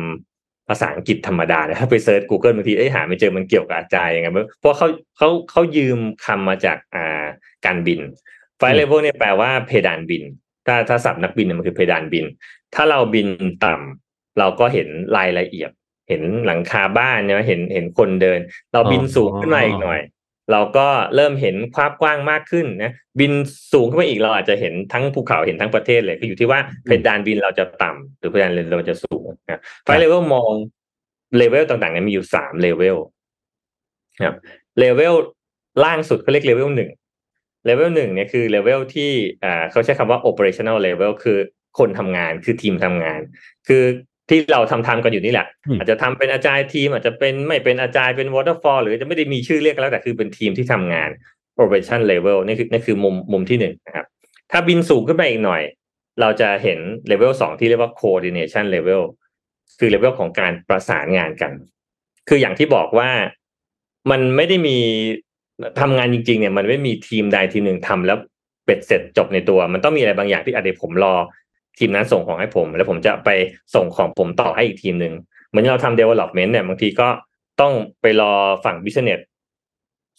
[0.69, 7.23] ภาษาอังกฤษธรรมดานะถ้าไปเซิร์ช Google บางทีเอ้ยหาไม่เจอมันเกี่ยวกับอาจารย์ยังไงเพราะเขาเขาเขายืมคำมาจากอ่า
[7.65, 7.99] การบิน
[8.59, 10.23] flight level เนี่ยแปลว่าเพดานบิน
[10.67, 12.25] ถ้าถ้าศัพท์นักบินเนี่ยมันคือเพดานบิน
[12.75, 13.27] ถ้าเราบิน
[13.65, 15.71] ต่ำเราก็เห็นรายละเอียด
[16.09, 18.39] เห็นหลังคาบ้านเนี่ยเห็นเห็นคนเดิน
[18.73, 19.99] เราบินสูงขึ้นมาอีกหน่อย
[20.51, 23.33] เราก็เริ่มเห็นภาพกว้างมากขึ้นนะบิน
[23.73, 30.51] สูงขึ้นมาอีกเราอาจจะเห็นทั้งภูเขาเห็นทั้งประเทศเลยก็อยู่ที่ว่าเพดานบินเราจะต่ำหรือเพดานเราจะสูงนะไฟเลเวลมอง
[31.37, 32.97] เลเวลต่างๆเนี่ยมีอยู่สามเลเวล
[34.23, 34.35] ครับ
[34.79, 35.15] เลเวล
[35.83, 36.89] ล่างสุดเขาเรียกเลเวลหนึ่ง
[37.65, 39.11] เลเวลหนึ่งเนี่ยคือเลเวลที่
[39.43, 41.37] อ่าเขาใช้คำว่า operational level คือ
[41.79, 43.21] คนทำงานคือทีมทำงาน
[43.67, 43.83] คือ
[44.29, 51.09] ที่เราทำทำกันอยู่นี่แหละอืมอาจจะทำเป็น agile team อาจจะเป็นไม่เป็น agile เป็น waterfall หรือจะไม่ได้มีชื่อเรียกก็แล้วแต่คือเป็นทีมที่ทำงาน
[51.61, 54.05] operation level นี่คือนี่คือมุมมุมที่หนึ่งนะครับ
[54.51, 55.61] ถ้าบินสูงขึ้นไปอีกหน่อย
[56.21, 59.03] เราจะเห็นเลเวลสองที่เรียกว่า coordination level
[59.79, 61.51] คือเลเวลของการประสานงานกัน
[62.29, 63.09] คืออย่างที่บอกว่า
[64.11, 64.77] มันไม่ได้มี
[65.79, 68.17] ทำงานจริงๆเนี่ยมันไม่มีทีมใดทีมหนึ่งทำแล้ว
[68.65, 71.15] เบ็ดเสร็จจบในตัว มันต้องมีอะไรบางอย่างที่อาจจะผมรอ
[71.79, 73.29] ทีมนั้นส่งของให้ผม แล้วผมจะไป
[73.75, 75.13] ส่งของผมต่อให้อีกทีมหนึ่ง
[75.49, 77.07] เหมือนเราทำ development เนี่ยบางทีก็
[77.61, 78.33] ต้องไปรอ
[78.65, 79.21] ฝั่ง business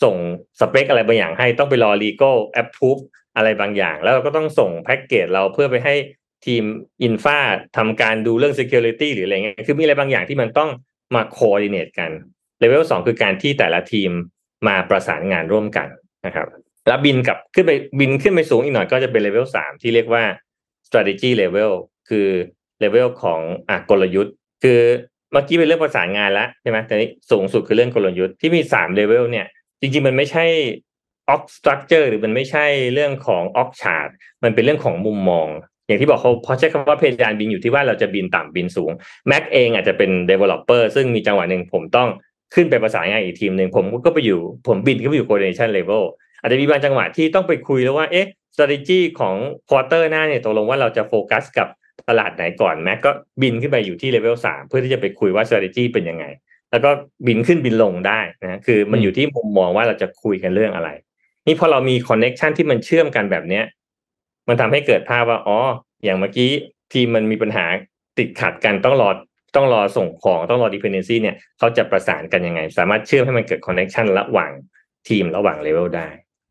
[0.03, 0.17] ส่ง
[0.61, 3.03] สเปคอะไรบางอย่างให้ต้องไปรอ legal approve
[3.37, 5.95] อะไรบางอย่าง แล้วเราก็ต้องส่งแพ็กเกจเราเพื่อไปให้
[6.47, 6.63] ทีม
[7.03, 7.39] อินฟา
[7.77, 10.71] ทำการดูเรื่อง security หรืออะไรเงี้ยคือมีอะไรบางอย่างที่มันต้อง
[11.15, 12.11] มา coordinate กัน
[12.59, 14.11] เลเวลสองคือการที่แต่ละทีม
[14.67, 15.89] มาประสานงานร่วมกัน
[16.27, 16.47] นะครับ
[16.89, 20.25] แล้วบินกับขึ้นไปบินขึ้นไปสูงอีกหน่อยก็จะเป็นเลเวลสามที่เรียกว่า
[20.91, 21.73] strategy level
[22.09, 22.29] คือ
[22.81, 24.81] เลเวลของอะกลยุทธ์ คือ
[25.33, 29.47] เมื่อกี้เป็นเรื่องประสานงานแล้วใช่ไหมแต่นี้สูงสุดคือเรื่องกลยุทธ์ที่มีสามเลเวลเนี่ย
[29.81, 30.45] จริง ๆ มันไม่ใช่
[31.35, 34.11] org structure หรือมันไม่ใช่เรื่องของ org chart
[34.45, 35.49] มันเป็นเรื่องของมุมมอง
[35.87, 38.91] อย่างที่บอกเขาเพราะใช้คำว่าเพดานบินอยู่ที่ว่าเราจะบินต่ำบินสูง
[39.31, 42.09] Mac เองอาจจะเป็น developer ซึ่งมีจังหวะหนึ่งผมต้อง
[42.55, 46.03] ขึ้นไปประสานงานอีกทีมหนึ่งผมก็ไปอยู่ผมบินก็ไปอยู่ coordination level
[46.41, 49.37] อาจจะมีบางจังหวะที่ต้องไปคุยแล้วว่าเอ๊ะ strategy ของ
[49.69, 51.69] quarter หน้าเนี่ยตกลงว่าเราจะโฟกัสกับ
[52.09, 53.11] ตลาดไหนก่อน Mac ก็
[53.43, 56.25] บินขึ้นไปอยู่ที่ level สามเพื่อที่จะไปคุยว่า strategy เป็นยังไง
[56.71, 56.91] แล้วก็
[57.27, 60.91] บินขึ้นบินลงได้นะคือมันอยู่ที่มุมมองว่าเราจะคุยกันเรื่องอะไร
[61.47, 63.65] นี่พอเรามี connection ที่มันเชื่อมกันแบบเนี้ย
[64.49, 65.59] มันทำให้เกิดภาพว่าอ๋อ
[66.05, 66.51] อย่างเมื่อกี้
[66.93, 67.65] ทีมมันมีปัญหา
[68.19, 69.11] ติดขัดกันต้องรอ
[69.57, 74.53] ต้องรอส่งของต้องรอ dependency เนี่ยเขาจะประสานกันยังไง สามารถเชื่อมให้มันเกิด connection ระหว่าง
[75.09, 76.09] ทีมระหว่างเลเวลได้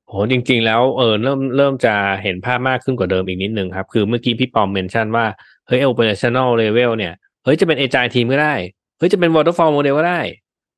[0.10, 5.26] โหจริง ๆ แล้วเออเริ่มเริ่มจะเห็นภาพมากขึ้นกว่าเดิมอีกนิดนึงครับ คือเมื่อกี้พี่ปอม mention ว่า
[5.68, 8.56] เฮ้ย operational level เนี่ย เฮ้ย จะเป็น agile team ก็ได้
[8.98, 10.22] เฮ้ย จะเป็น waterfall model ก็ได้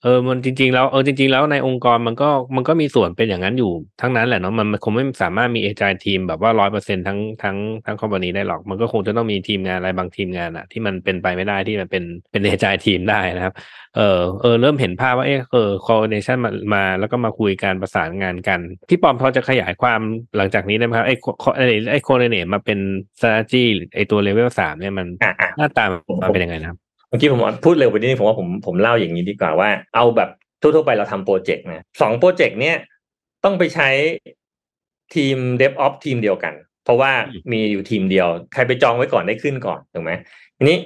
[0.03, 13.53] เออมันจริง ๆ แล้วเออจริง ๆ แล้วในองค์กรมันก็มันก็มีส่วนเป็นอย่างนั้นอยู่ทั้งนั้นแหละเนาะมันมันคงไม่สามารถมี agile team แบบว่าร้อยเปอร์เซ็นต์ทั้งทั้งทั้งคอมพานีได้หรอก มันก็คงจะต้องมีทีมงานอะไรบางทีมงานอะที่มันเป็นไปไม่ได้ที่มันเป็นเป็น agile team ได้นะครับ
[13.95, 18.59] เออเออเริ่มเห็นภาพว่าเออเออ coordination มามา แล้วก็มาคุยการประสานงานกัน
[18.89, 19.99] พี่ปอมพอจะขยายความ
[20.37, 22.79] หลังจากนี้ได้ไหมครับไอ้ co- ไอ้ไอ้ coordinate มาเป็น
[23.17, 23.63] strategy
[23.95, 25.85] ไอ้ตัว level สามเนี่ยมันอะอะหน้าตา
[26.21, 30.29] มันเป็นยังไงนะครับเมื่อกี้ผมพูดเร็วไปนิดนึงผมว่าผมผมเล่าอย่างนี้ดีกว่าว่า เอาแบบ
[30.61, 32.75] ทั่วๆไปเราทำโปรเจกต์นะสองโปรเจกต์เนี้ย
[33.43, 33.89] ต้องไปใช้
[35.15, 40.11] ทีม DevOps ทีมเดียวกัน เพราะว่าอืมมีอยู่ทีมเดียว ใครไปจองไว้ก่อนได้ขึ้นก่อนถูกไหม
[40.57, 40.77] ทีนี้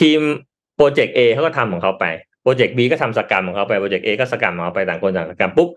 [0.00, 0.20] ทีม
[0.76, 2.04] โปรเจกต์ A เขาก็ทำของเขาไป
[2.42, 5.68] โปรเจกต์ B ก็ทำสกรรมของเขาไปโปรเจกต์ A ก็สกรรมของเขาไปต่างคนต่างสกรรมปุ๊บ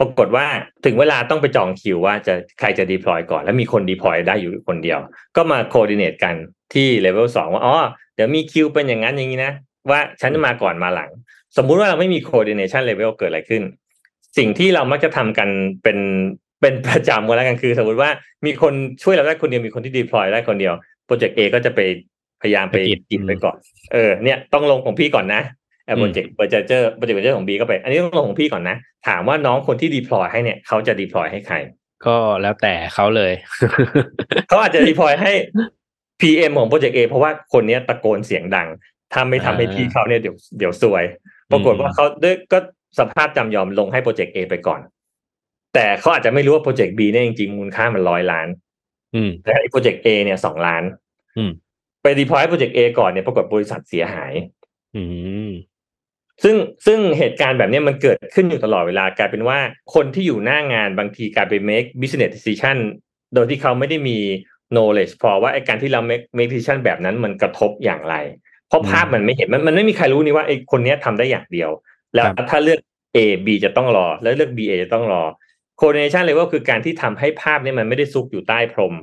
[0.00, 0.46] ปรากฏว่า
[0.84, 4.98] ถึงเวลาต้องไปจองคิวว่าจะใครจะ deploy ก่อน แล้วมีคน deploy ได้อยู่คนเดียว
[5.36, 6.34] ก็มา coordinate กัน
[6.74, 7.76] ที่ level สองว่าอ๋อ
[8.14, 9.52] เดี๋ยวมีคิวเป็นอย่างนั้นอย่างนี้นะ
[9.90, 11.10] ว่าฉันจะมาก่อนมาหลัง
[11.56, 13.62] สมมุติว่าเราไม่มี coordination level เกิดอะไรขึ้น
[14.38, 15.48] สิ่งที่เรามักจะทำกัน
[15.82, 15.98] เป็น
[16.60, 18.10] เป็นประจำกันแล้วกันคือ สมมติว่า
[18.46, 20.74] มีคนช่วยเราได้คนเดียวมีคนที่ deploy ได้คนเดียว
[21.06, 21.80] โปรเจกต์ A ก็จะไป
[22.42, 23.56] พยายามไปไปกินกินอืมไปก่อน
[23.92, 25.42] เออเนี่ยต้องลงของพี่ก่อนนะ
[25.86, 28.76] เอออืมโปรเจกต์โปรเจกต์เจอโปรเจกต์เจอของ B ก็ไป อันนี้ต้องลงของพี่ก่อนนะ
[29.08, 31.56] ถามว่าน้องคนที่ deploy ให้เนี่ยเขาจะ deploy ให้ใคร
[32.06, 33.32] ก็แล้วแต่เขาเลย
[34.48, 35.32] เขาอาจจะ deploy ให้
[36.22, 38.68] PM ของโปรเจกต์ A เพราะว่าคนเนี้ยตะโกนเสียงดัง
[39.12, 41.04] ถ้าไม่ทำให้อ่าพี่เขาเนี่ยเดี๋ยวเดี๋ยวซวย
[41.52, 42.58] ปรากฏว่าเขาด้วยก็
[42.98, 44.80] สภาพจำยอมลงให้โปรเจกต์ A ไปก่อน
[45.74, 48.48] แต่เขาอาจจะไม่รู้ว่าโปรเจกต์ B เนี่ยจริงๆมูลค่ามันร้อยล้าน
[49.14, 50.82] อืมแต่ไอ้โปรเจกต์ A เนี่ยสองล้าน
[51.36, 51.50] อืม
[52.02, 54.32] ไป deploy โปรเจกต์ A ก่อนเนี่ยปรากฏบริษัทเสียหาย
[54.96, 55.02] อื
[55.46, 55.50] ม
[56.42, 56.56] ซึ่ง
[56.86, 59.58] ซึ่งเหตุการณ์แบบเนี้ยมันเกิดขึ้นอยู่ตลอดเวลากลายเป็นว่า
[59.94, 62.76] คนที่อยู่หน้างานบางทีกลายไป make business decision
[63.34, 64.18] โดยที่เขาไม่ได้มี
[64.74, 68.14] knowledge พอว่าไอ้การที่เรา make make decision แบบนั้นมันกระทบอย่างไร
[68.68, 71.70] เพราะภาพมันไม่เห็นมันมันไม่มีใครรู้นี่ว่าไอ้คนเนี้ยทำได้อย่างเดียว
[72.14, 72.80] แล้วครับถ้าเลือก
[73.16, 75.22] A B จะต้องรอ แล้วเลือก B A จะต้องรอ
[75.80, 78.94] coordination level คือการที่ทำให้ภาพเนี้มันไม่ได้ซุกอยู่ใต้พรม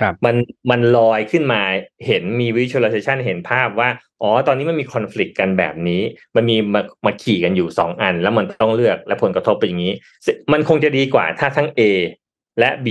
[0.00, 0.36] ครับมัน
[0.70, 1.62] มันลอยขึ้นมา
[2.06, 3.88] เห็นมี visualization เห็นภาพว่า
[4.22, 6.02] อ๋อ ตอนนี้มันมี conflict กันแบบนี้
[6.36, 9.94] มันมีมามาขี่กันอยู่สองอัน แล้วมันต้องเลือกและผลกระทบเป็นอย่างนี้
[10.52, 11.80] มันคงจะดีกว่าถ้าทั้ง A
[12.58, 12.88] และ B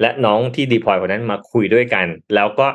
[0.00, 2.66] และน้องที่ deploy คนนั้นมาคุยด้วยกัน แล้วก็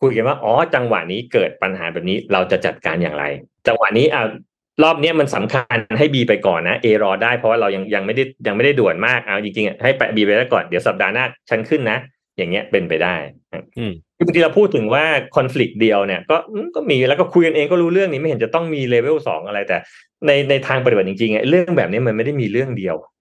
[0.00, 3.24] คุยกันว่าอ๋อจังหวะนี้เกิดปัญหาแบบนี้เราจะจัดการอย่างไร
[3.66, 4.26] จังหวะนี้อ่า
[4.82, 11.98] รอบนี้มันสำคัญให้ B ไปก่อนนะ A รอได้เพราะว่าเรายังยังไม่ได้ยังไม่ได้ด่วนมากเอาจริงๆให้ไป B ไปแล้วก่อนเดี๋ยวสัปดาห์หน้าฉันขึ้นนะ
[12.36, 13.16] อย่างเงี้ยเป็นไปได้
[13.78, 15.04] อืมคือบางทีเราพูดถึงว่า
[15.36, 19.76] คอน FLICT เดียวเนี่ยก็อืมก็มีแล้วก็คุยกันเองก็รู้เรื่องนี้ไม่เห็นจะต้องมีเลเวลสองอะไรแต่
[20.26, 23.19] ในในทางปฏิบัติจริงๆอะเรื่องแบบนี้มันไม่ได้มีเรื่องเดียวอื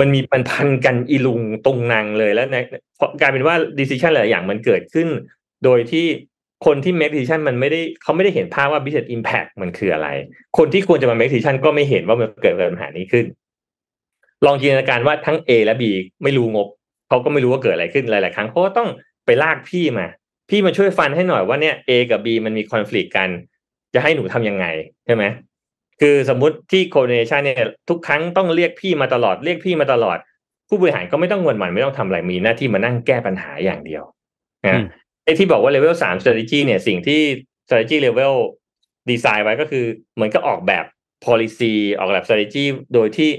[0.00, 2.56] มันมีมันพันกันอีลุงตรงนางเลยแล้วใน
[2.96, 5.08] เพราะกลายเป็นว่า decision หลายอย่างมันเกิดขึ้น
[5.64, 6.06] โดยที่
[6.66, 10.08] คนที่ make decision มันไม่ได้เขาไม่ได้เห็นภาพว่า business impact มันคืออะไร
[10.58, 13.26] คนที่ควรจะมา make decision ก็ไม่เห็นว่ามันเกิดปัญหานี้ขึ้น
[14.46, 15.84] ลองจินตนาการว่าทั้ง A และ B
[16.22, 16.68] ไม่รู้งบ
[17.08, 18.88] เขาก็ไม่รู้ว่าเกิดอะไรขึ้นหลาย ๆ ครั้งเขาก็ต้อง
[19.26, 20.06] ไปลากพี่มา
[20.50, 23.28] พี่มาช่วยฟันให้หน่อยว่าเนี่ย A กับ B มันมี conflict กัน
[23.94, 24.66] จะให้หนูทำยังไง
[25.06, 25.24] ใช่ไหม
[26.00, 30.18] คือสมมุติที่ coordination เนี่ยทุกครั้งต้องเรียกพี่มาตลอดเรียกพี่มาตลอด
[30.68, 34.02] ผู้บริหารก็ไม่ต้องวนหมันไม่ต้องทำอะไรมีหน้าที่มานั่งแก้ปัญหาอย่างเดียว
[34.66, 34.84] อืนะม
[35.24, 37.20] ไอ้ที่บอกว่า level สาม strategy เนี่ยสิ่งที่
[37.66, 38.34] strategy level
[39.10, 40.84] ดีไซน์ไว้ก็คือเหมือนก็ออกแบบ
[41.26, 43.30] policy ออกแบบ strategy โดยที่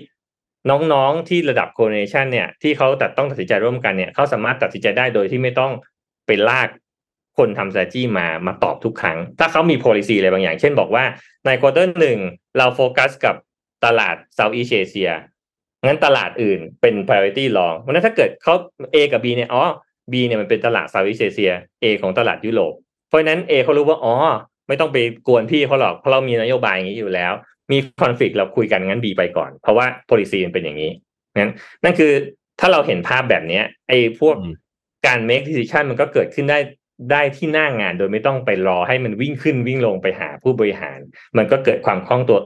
[0.69, 5.71] น้องๆที่ระดับ coordination เนี่ยที่เขาตัดต้องตัดสินใจร่วมกันเนี่ยเขาสามารถตัดสินใจได้โดยที่ไม่ต้อง
[6.25, 6.69] ไปลาก
[7.37, 11.03] คนทำ strategy มามาตอบทุกครั้ง ถ้าเขามี policy อะไรบางอย่าง เช่นบอกว่า
[11.45, 12.19] ใน quarter หนึ่ง
[12.57, 13.35] เราโฟกัสกับ
[13.85, 15.11] ตลาด Southeast Asia
[15.85, 18.53] งั้นตลาดอื่นเป็น priority รองเพราะฉะนั้นถ้าเกิดเขา
[18.93, 19.63] A กับ B เนี่ยอ๋อ
[20.11, 22.73] B เนี่ยมันเป็นตลาด Southeast Asia A ของตลาดยุโรป
[23.07, 24.13] เพราะฉะนั้น A เขารู้ว่าอ๋อ
[24.67, 27.33] ไม่ต้องไปกวนพี่เขาหรอกเพราะเรามีนโยบายอย่างนี้อยู่แล้ว
[27.71, 30.91] มีคอนฟ lict เราคุยกันงั้น B ไปก่อน เพราะว่า policy มันเป็นอย่างนี้
[31.41, 32.11] นั้นนั่นคือ
[32.59, 34.53] ถ้าเราเห็นภาพแบบเนี้ยไอ้พวกอืม
[35.07, 36.57] การ make decision มันก็เกิดขึ้นได้
[37.11, 40.99] ได้ที่หน้างงานโดยไม่ต้องไปรอให้มันวิ่งขึ้นวิ่งลงไปหาผู้บริหาร
[41.37, 42.37] มันก็เกิดความคล่องตัว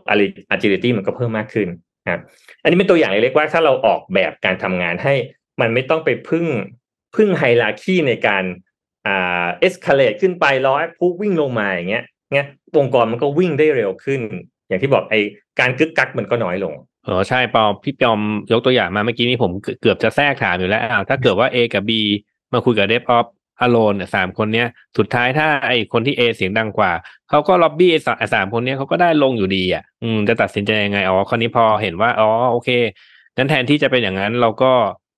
[0.54, 1.68] agility มันก็เพิ่มมากขึ้น
[2.06, 2.22] นะครับ
[2.62, 5.14] อันนี้เป็นตัวอย่างเล็กๆว่าถ้าเราออกแบบการทำงานให้
[5.62, 6.46] มันไม่ต้องไปพึ่ง
[7.16, 8.44] พึ่งไฮราคีในการ
[9.08, 12.04] อ่า escalate ขึ้นไปรอผู้วิ่งลงมาอย่างเงี้ย
[12.36, 14.22] เงี้ยองค์กรมันก็วิ่งได้เร็วขึ้น
[14.68, 15.20] อย่างที่บอกไอ้
[15.60, 16.74] การกึกกักมันก็น้อยลง
[17.06, 18.20] เออใช่ปอพี่ปอม
[18.52, 21.92] ยกตัวอย่างมาเมื่อกี้นี้ผมเกือบจะแทรกถามอยู่แล้วถ้าเกิดว่า A กับ B
[22.54, 22.94] มาคุยกับ d
[23.66, 24.68] e v o p alone เนี่ยสามคนเนี้ย
[24.98, 26.92] สุดท้ายถ้าไอคนที่ A เสียงดังกว่า
[27.30, 32.70] เขาก็ล็อบบี้ไอสามคนเนี้ยเขาก็ได้ลงอยู่ดีอะ อืมจะตัดสินใจยังไงอ๋อคราวนี้พอเห็นว่าอ๋อโอเค
[33.38, 34.72] งั้นแทนที่จะเป็นอย่างนั้นเราก็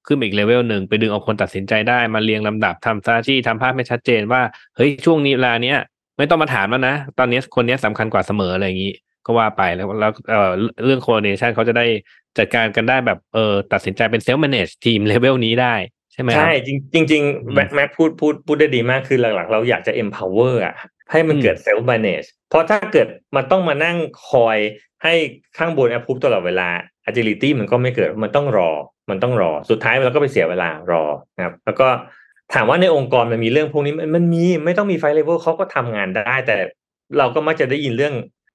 [0.07, 4.41] ขึ้นอีกเลเวลหนึ่งไปดึงเอาคนตัดสินใจได้มาเรียงลำดับทำซาจี้ทำภาพให้ชัดเจนว่า
[4.75, 5.77] เฮ้ยช่วงนี้เวลาเนี้ย
[6.17, 8.93] ไม่ต้องมาถามแล้วนะ ตอนนี้คนนี้ยสำคัญกว่าเสมออะไรอย่างนี้
[9.25, 10.51] ก็ว่าไปแล้วแล้วเอ่อ
[10.85, 11.85] เรื่อง coordination เขาจะได้
[12.37, 15.75] จัดการกันได้แบบเออตัดสินใจเป็น self manage ทีมเลเวลนี้ได้
[16.13, 20.75] ใช่ไหมครับใช่จริงจริงอืมๆแม็กแม็กพูดพูดพูดได้ดีมากคือหลักๆ เราอยากจะ empower อะ
[21.11, 23.97] ให้มันอืมเกิด self manage เพราะถ้าเกิดมันต้องมานั่ง
[24.29, 24.57] คอย
[25.03, 25.13] ให้
[25.57, 26.69] ข้างบน approve ตลอดเวลา
[27.09, 28.71] agility มันก็ไม่เกิดมันต้องรอ
[29.09, 31.03] มันต้องรอสุดท้ายเราก็ไปเสียเวลารอ
[31.37, 31.87] นะครับ แล้วก็
[32.53, 36.57] ถามว่าในองค์กรมันมีเรื่องพวกนี้มันมันมีไม่ต้องมีไฟเลเวลเขาก็ทำงานได้ แต่
[37.17, 38.13] เราก็มักจะได้ยินเรื่อง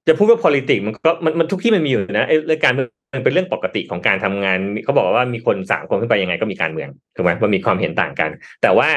[0.09, 8.31] จะพูดว่า politics มันก็มันมันทุกที่มันมีอยู่นะไอ้เรื่องการเมือง มันเป็นเรื่องปกติของการทำงานเขาบอกว่ามีคนสามคนขึ้นไปยังไงก็มีการเมืองถูกไหมมันมีความเห็นต่างกัน
[8.63, 8.89] แต่ว่า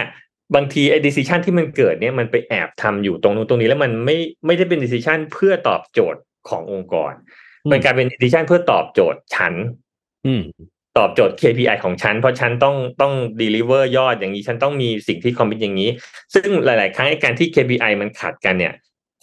[0.55, 7.13] บางทีไอ้ decision ที่มันเกิดเนี่ยมันไปแอบทำอยู่ตรงนู้นตรงนี้แล้วมันไม่ไม่ได้เป็น decision เพื่อตอบโจทย์ขององค์กร
[7.71, 9.53] มันกลายเป็น decision เพื่อตอบโจทย์ฉัน
[10.27, 10.43] อืม
[10.97, 15.89] ตอบโจทย์ KPI ของฉัน เพราะฉันต้องต้อง deliver ยอดอย่างนี้ ฉันต้องมีสิ่งที่คอมมิตอย่างนี้
[16.33, 18.73] ซึ่งหลาย ๆ ครั้งไอ้การที่ KPI มันขัดกันเนี่ย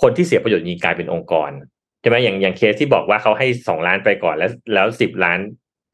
[0.03, 5.39] คนที่เสียประโยชน์นี้กลายเป็นองค์กรใช่ไหมอย่างอย่างเคสที่บอกว่าเขาให้สองล้านไปก่อนแล้ว แล้วสิบล้าน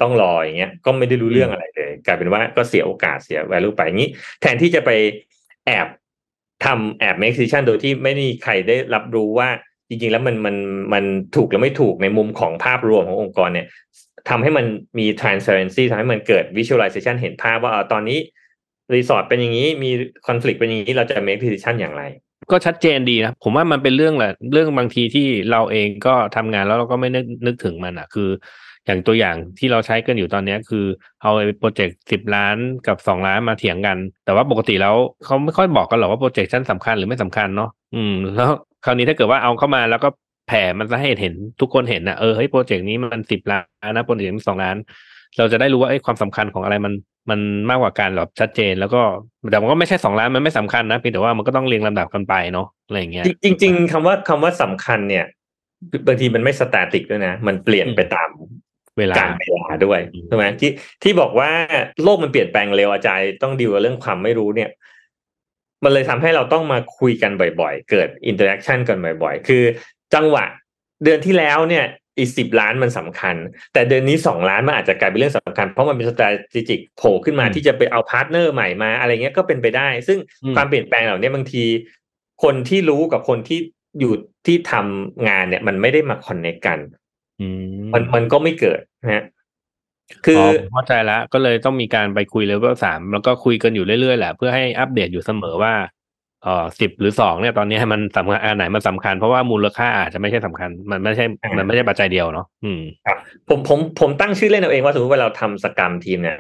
[0.03, 4.91] ต้องรออย่างเงี้ย ก็ไม่ได้รู้เรื่องอะไรเลยกลายเป็นว่าก็เสียโอกาสเสีย value ไปอย่างนี้ แทนที่จะไป
[5.67, 5.87] แอบ
[6.65, 9.49] ทำแอบ make decision โดยที่ไม่มีใครได้รับรู้ว่า
[9.89, 10.57] จริงๆ แล้วมันมัน
[10.93, 11.05] มัน
[11.37, 13.67] ถูกหรือไม่ถูกในมุมของภาพรวมขององค์กรเนี่ย
[14.29, 14.67] ทำให้มัน
[14.99, 18.19] มี transparency ทำให้มันเกิด visualization เห็นภาพว่าเออตอนนี้
[18.95, 19.91] resource เป็นอย่างนี้มี
[20.27, 22.03] conflict เป็นอย่างนี้เราจะ make decision อย่างไร
[22.51, 28.29] ก็ชัดเจนดีนะผมว่ามันเป็นเรื่องแหละเรื่องบางทีที่เราเองก็ทำงานแล้วเราก็ไม่นึกนึกถึงมันอะ คือ
[28.87, 30.85] อย่างตัวอย่างที่เราใช้กันอยู่ตอนนี้คือ
[31.23, 38.51] เอาโปรเจกต์สิบล้านกับสองล้านมาเถียงกัน แต่ว่าปกติแล้วเขาไม่ค่อยบอกกันหรอกว่าโปรเจกต์ชั้นสำคัญหรือไม่สำคัญเนาะอืม แล้ว
[38.85, 40.09] คราวนี้ถ้าเกิดว่าเอาเข้ามาแล้วก็
[40.49, 44.77] แผ่มันจะให้เห็นทุกคนเห็นนะเออเฮ้ยโปรเจกต์นี้มันสิบล้านนะโปรเจกต์นี้สองล้าน
[45.39, 46.93] เราจะได้รู้ว่าไอ้ความสำคัญของอะไรมัน
[47.31, 47.41] มัน
[47.71, 49.01] มากกว่ากันแบบชัดเจน แล้วก็
[49.51, 55.25] แต่มันก็ไม่ใช่สองล้านมันไม่สำคัญนะเพียงแต่ว่ามันก็ต้องเรียงลำดับกันไปเนาะอะไรอย่างเงี้ยจริงจริงๆคำว่าคำว่าสำคัญเนี่ย
[56.07, 58.31] บางทีมันไม่ static ด้วยนะ มันเปลี่ยนไปตาม
[58.99, 60.71] เวลากาลเวลาด้วยอืมใช่ไหมที่
[61.03, 61.51] ที่บอกว่า
[62.03, 64.71] โลกมันเปลี่ยนแปลงเร็ว agile ต้องดีลกับเรื่องความไม่รู้เนี่ย
[65.85, 69.63] มันเลยทำให้เราต้องมาคุยกันบ่อย ๆ เกิด interaction กันบ่อย ๆ คือ
[70.15, 70.45] จังหวะ
[71.05, 71.85] เดือนที่แล้วเนี่ย
[72.19, 73.37] อีกสิบล้านมันสำคัญ
[73.73, 81.65] แต่เดือนนี้สองล้านมันอาจจะกลายเป็นเรื่องสำคัญ เพราะมันเป็นสต r a t e g i c โผล่ขึ้นมาอืมที่จะไปเอา partner ใหม่มาอะไรเงี้ยก็เป็นไปได้ ซึ่งอืมความเปลี่ยนแปลงเหล่านี้บางที
[82.43, 83.59] คนที่รู้กับคนที่
[84.01, 84.13] อยู่
[84.47, 86.79] ที่ทำงานเนี่ย มันไม่ได้มาคอนเน c กัน
[87.41, 87.49] อื
[87.81, 89.23] มมันมันก็ไม่เกิดนะฮะ
[90.27, 95.73] คืออ๋ออผมเข้าใจแล้วก็เลยต้องมีการไปคุยเลเวลสามแล้วก็คุยกันอยู่เรื่อยๆแหละเพื่อให้อัปเดตอยู่เสมอว่า
[96.45, 106.39] เอ่อสิบหรือสองเนี่ยตอนนี้มันสำคัญอันไหนมันสำคัญเพราะว่ามูลค่าอาจจะไม่ใช่สำคัญ มันไม่ใช่อ่ามัมันไม่ใช่ปัจจัยเดียวเนาะอืมครับผมผมผมตั้งชื่อเล่นเอาเองว่าสมมติว่าเราทำสกรรมทีมเนี่ย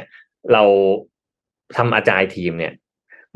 [0.52, 0.62] เรา
[1.76, 2.72] ทำอาจายทีมเนี่ย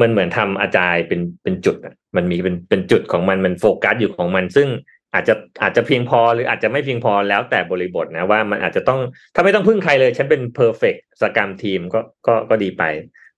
[0.01, 4.69] มันเหมือนทำอาจายเป็นเป็นจุดอะมันมีเป็นเป็นจุดของมันมันโฟกัสอยู่ของมัน ซึ่ง
[5.15, 9.01] อาจจะอาจจะเพียงพอหรืออาจจะไม่เพียงพอแล้วแต่บริบทนะว่ามันอาจจะต้อง
[9.35, 12.83] ถ้าไม่ต้องพึ่งใครเลย ฉันเป็นเพอร์เฟกสกรรมทีมก็ก็ก็ดีไป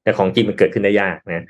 [0.02, 1.46] แต่ของจริงมันเกิดขึ้นได้ยากนะ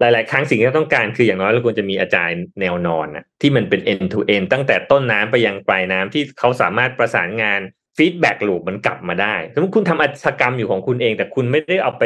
[0.00, 7.60] หลาย ๆ ครั้งสิ่งที่เราต้องการคืออย่างน้อยเราควรจะมี agile แนวนอนนะที่มันเป็น end to end ตั้งแต่ต้นน้ำไปยังปลายน้ำที่เขาสามารถประสานงาน
[7.96, 12.04] feedback loop มันกลับมาได้สมมติคุณทำอัจฉกรรมอยู่ของคุณเอง แต่คุณไม่ได้เอาไป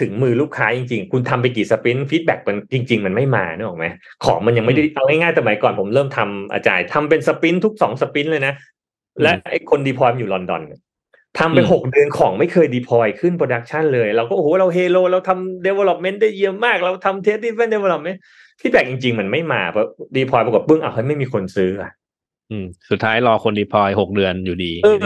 [0.00, 3.86] ถึงมือลูกค้าจริง ๆ คุณทำไปกี่ sprint feedback มันจริง ๆ มันไม่มานึกออกไหม
[4.24, 8.54] ของมันยังไม่ได้เอาง่ายๆสมัยก่อนผมเริ่มทำ agile ทำเป็น sprint ทุกสอง sprint เลยนะ
[9.22, 18.86] และไอ้คน deploy อยู่ลอนดอนเทำไปอืมหกเดือนของไม่เคย deploy ขึ้น production เลย เราก็โอ้โหเราเฮโลเราทำ development ได้เยี่ยมมาก เราทำ test driven development feedback
[18.90, 21.90] จริง ๆ มันไม่มาเพราะ deploy ปรากฏปึ้งอ้าวเฮ้ยไม่มีคนซื้ออะ
[22.50, 24.96] อืมสุดท้ายรอคน deploy หกเดือนอยู่ดีเออ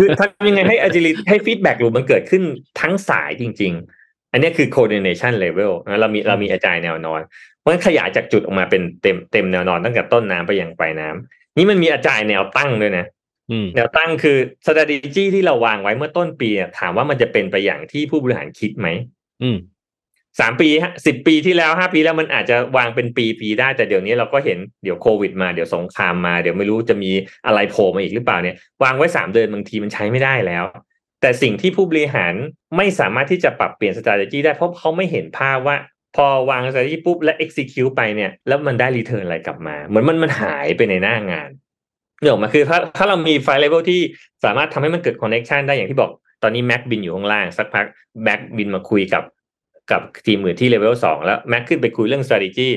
[0.00, 2.42] คือทำยังไงให้ agility ให้ feedback loop มันเกิดขึ้น
[2.80, 7.20] ทั้งสายจริง ๆ อันนี้คือ coordination level นะเรามีเรามี agile แนวนอน
[7.60, 13.15] เพราะฉะนั้นขยายจากจุดออกมาเป็นเต็มเต็มแนวนอนตั้งแต่ต้นน้ำไปยังปลายน้ำนี่มันมี agile แนวตั้งด้วยนะอืม
[13.74, 18.88] แนวตั้งคือ strategy ที่เราวางไว้เมื่อต้นปีอะถามว่ามันจะเป็นไปอย่างที่ผู้บริหารคิดไหม
[19.42, 19.58] อืม
[20.40, 20.68] สามปี
[21.06, 27.12] สิบปีที่แล้วห้าปีแล้วมันอาจจะวางเป็นปีปีได้ แต่เดี๋ยวนี้เราก็เห็นเดี๋ยวโควิดมาเดี๋ยวสงครามมาเดี๋ยวไม่รู้จะมี
[27.46, 30.64] อะไรโผล่มาอีกหรือเปล่าเนี่ย วางไว้สามเดือนบางทีมันใช้ไม่ได้แล้ว
[31.20, 32.34] แต่สิ่งที่ผู้บริหาร
[32.76, 35.76] ไม่สามารถที่จะปรับเปลี่ยน strategy ได้เพราะเขาไม่เห็นภาพว่า
[36.16, 41.50] พอวาง strategy ปุ๊บและ execute ไปเนี่ย แล้วมันได้ return อะไรกลับมา เหมือนมันมันหายไปในหน้างาน
[42.20, 44.00] เรื่องมาคือถ้าถ้าเรามี flight level ที่
[44.44, 46.10] สามารถทำให้มันเกิด connection ได้อย่างที่บอก
[46.42, 47.86] ตอนนี้แม็กบินอยู่ข้างล่างสักพัก
[48.22, 49.24] แม็กบินมาคุยกับ
[49.90, 52.68] กับทีมอื่นที่เลเวลสองแล้วแม็กขึ้นไปคุยเรื่อง strategy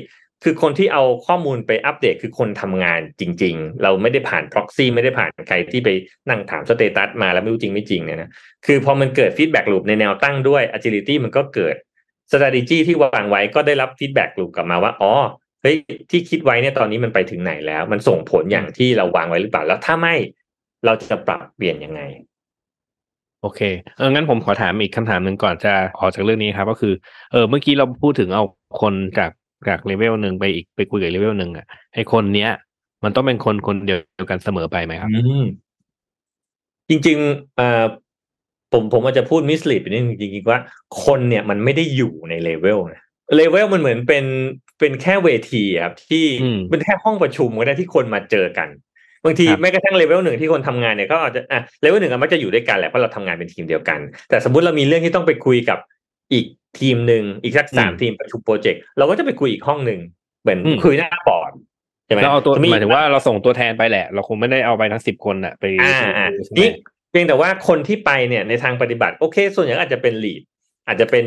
[0.43, 5.89] คือคนที่เอาข้อมูลไปอัปเดตคือคนทำงานจริง ๆ เราไม่ได้ผ่าน proxy ไม่ได้ผ่านใครที่ไป
[6.29, 8.29] นั่งถาม status มาแล้วไม่รู้จริงไม่จริงเนี่ยนะ
[8.65, 11.75] คือพอมันเกิด feedback loop ในแนวตั้งด้วย agility มันก็เกิด
[12.31, 15.11] strategy ที่วางไว้ก็ได้รับ feedback loop กลับมาว่าอ๋อ
[15.61, 15.75] เฮ้ย
[16.09, 20.15] ที่คิดไว้เนี่ยตอนนี้มันไปถึงไหนแล้ว มันส่งผลอย่างที่เราวางไว้หรือเปล่า แล้วถ้าไม่
[20.85, 22.01] เราจะปรับเปลี่ยนยังไง
[23.41, 23.61] โอเค
[23.97, 26.93] เอองั้นผมขอถามอีกคำถามหนึ่งก่อนจะออกจากเรื่องนี้ครับ ก็คือ
[27.31, 28.43] เออเมื่อกี้เราพูดถึงเอา
[28.81, 29.31] คนจาก
[29.67, 32.51] จากเลเวลหนึ่งไปอีกไปคุยกับเลเวลหนึ่งอะไอคนเนี้ย
[33.03, 35.43] มันต้องเป็นคนคนเดียวกันเสมอไปไหมครับอืม
[36.89, 37.83] จริงๆเอ่อ
[38.73, 40.59] ผมผมอาจจะพูดมิสลีดไปนิดนึงจริงๆว่า
[41.05, 43.03] คนเนี่ยมันไม่ได้อยู่ในเลเวลนะ
[43.35, 44.25] เลเวลมันเหมือนเป็น
[44.79, 48.69] เป็นแค่เวทีอะครับที่อืมเป็นแค่ห้องประชุมก็ได้ที่คนมาเจอกัน
[49.25, 55.79] บางทีครับแม้กระทั่งเลเวลหนึ่งที่คนทำงานเนี่ยก็อาจจะอะเลเวลหนึ่งอะมักจะอยู่ด้วยกันแหละเพราะเราทำงานเป็นทีมเดียวกัน แต่สมมติเรามีเรื่องที่ต้องไปคุยกับ
[56.33, 56.45] อีก
[56.79, 59.99] ทีมหนึ่งอีกสักสามทีมประชุมโปรเจกต์เราก็จะไปคุยอีกห้องหนึ่ง
[60.41, 61.51] เหมือนคุยหน้าบอร์ด
[62.05, 66.69] ใช่ไหมเราเอาตัวจะหมายถึงว่าเราส่งตัวแทนไปแหละ เราคงไม่ได้เอาไปทั้งสิบคนอะไปอ่าอ่าใช่ไหมนี่
[67.11, 70.41] เพียงแต่ว่าคนที่ไปเนี่ยในทางปฏิบัติโอเค ส่วนใหญ่ก็อาจจะเป็น lead
[70.89, 71.25] อาจจะเป็น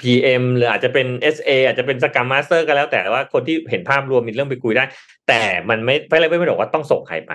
[0.00, 4.84] PM หรืออาจจะเป็น SA อาจจะเป็นสก r มมาสเตอร์ก็แล้วแต่ว่าคนที่เห็นภาพรวมมีเรื่องไปคุยได้
[5.28, 7.32] แต่มันไม่ไม่เลยไม่บอกว่าต้องส่งใครไป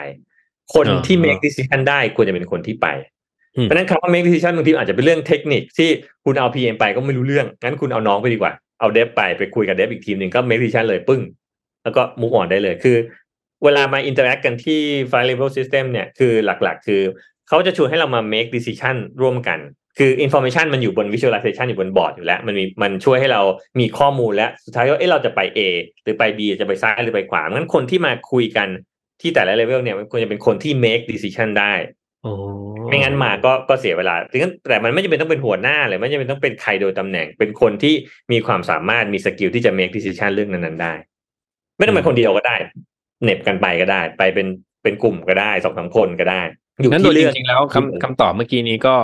[0.74, 2.88] คนที่ make decision ได้ควรจะเป็นคนที่ไป
[3.56, 5.90] อืมเพราะฉะนั้นคำว่า make decision บางทีอาจจะเป็นเรื่องเทคนิคที่
[6.26, 11.22] คุณเอา PM ไปก็ไม่รู้เรื่องงั้นคุณเอาน้องไปดีกว่าเอา dev ไปไปคุยกับ dev อีกทีมหนึ่งก็ make decision เลยปึ้ง
[11.84, 12.98] แล้วก็ move on ได้เลยคือ
[13.64, 14.80] เวลามา interact กันที่
[15.12, 17.02] file level system เนี่ยคือหลักๆ คือ
[17.48, 19.60] เขาจะชวนให้เรามา make decision ร่วมกัน
[20.00, 23.42] คือ information มันอยู่บน visualization อยู่บนบอร์ดอยู่แล้ว มันมีมันช่วยให้เรา
[23.80, 25.60] มีข้อมูลและสุดท้ายว่าเอ๊ะเราจะไป A
[26.04, 28.68] หรือไป B จะไปซ้ายหรือไปขวางั้นคนที่มาคุยกัน
[29.22, 31.74] ที่แต่ละ level เนี่ยมันควรจะเป็นคนที่ make decision ได้
[32.24, 32.32] โอ้
[32.90, 37.96] ไม่งั้นมาก็ก็เสียเวลาถึงนั้นแต่มันไม่จำเป็นต้องเป็นหัวหน้าเลยไม่จำเป็นต้องเป็นใครโดยตำแหน่ง เป็นคนที่
[38.32, 40.94] มีความสามารถมีสกิลที่จะ make decision เรื่องนั้นๆได้
[41.78, 42.56] ไม่ต้องเป็นคนเดียวก็ได้
[43.24, 44.48] เหน็บกันไปก็ได้ ไปเป็น
[44.84, 46.42] เป็นกลุ่มก็ได้สองสามคนก็ได้
[46.82, 48.96] อยู่งั้นโดที่ยจเรื่องริงๆแล้วคำคำตอบเมื่อกี้นี้ก็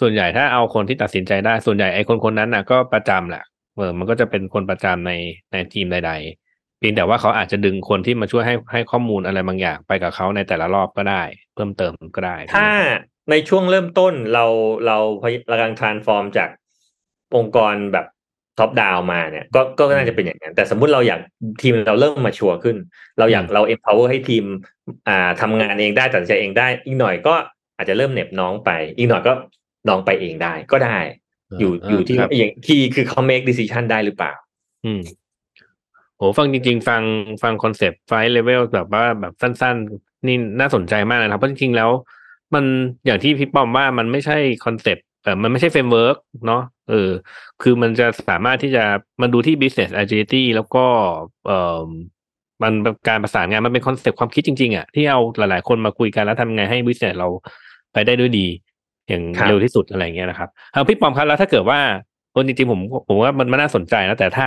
[0.00, 3.44] ส่วนใหญ่ถ้าเอาคนที่ตัดสินใจได้ ส่วนใหญ่ไอ้คนคนนั้นน่ะ ก็ประจำแหละ
[3.76, 5.12] เออมันก็จะเป็นคนประจำใน
[5.52, 6.12] ในทีมใด
[6.44, 11.22] ๆ เพียงแต่ว่าเขาอาจจะดึงคนที่มาช่วยให้ให้ข้อมูลอะไรบางอย่าง ไปกับเขาในแต่ละรอบก็ได้
[11.54, 12.68] เพิ่มเติมก็ได้ ถ้า
[13.30, 14.44] ในช่วงเริ่มต้นเรา
[14.86, 16.48] เราพยเรากำลัง transform จาก
[17.36, 18.06] องค์กรแบบ
[18.58, 21.20] top down มาเนี่ยก็ก็น่าจะเป็นอย่างนั้นแต่สมมุติเราอยาก
[21.62, 22.76] ทีมเราเริ่ม mature ขึ้น
[23.18, 24.44] เราอยากเรา empower ให้ทีม
[25.08, 27.34] อ่าทำงานเองได้ตัดสินใจเองได้ อีกหน่อยก็
[27.76, 29.32] อาจจะเริ่มเหน็บน้องไป อีกหน่อยก็
[29.88, 30.98] น้องไปเองได้ก็ได้
[31.60, 34.32] อยู่อยู่ที่ครับอย่างที่คือเขา make decision ได้หรือเปล่า
[34.84, 35.02] อืม
[36.16, 37.02] โหฟังจริง ๆ ฟัง
[37.42, 41.90] ฟัง concept flight level แบบว่าแบบสั้น ๆ นี่น่าสนใจมากเลยนะครับเพราะจริงๆแล้ว
[42.54, 42.64] มัน
[43.06, 47.10] อย่างที่พี่ป้อมว่ามันไม่ใช่คอนเซปต์เออมันไม่ใช่ framework เนาะเออ
[47.62, 48.84] คือมันจะสามารถที่จะ
[49.20, 50.84] มันดูที่ business agility แล้วก็
[51.46, 51.86] เออ
[52.62, 52.72] มัน
[53.08, 57.28] การประสานงานมันเป็นคอนเซปต์ความคิดจริงๆอะที่เอาหลายๆคนมาคุยกันแล้วทำไงให้ business เรา
[57.92, 58.46] ไปได้ด้วยดี
[59.08, 61.80] อย่างครับเร็วที่สุดอะไรอย่างเงี้ยนะครับเอาพี่ป้อมครับแล้วถ้าเกิดว่า
[62.34, 64.46] คนจริงๆผมผมว่ามันมันน่าสนใจนะแต่ถ้า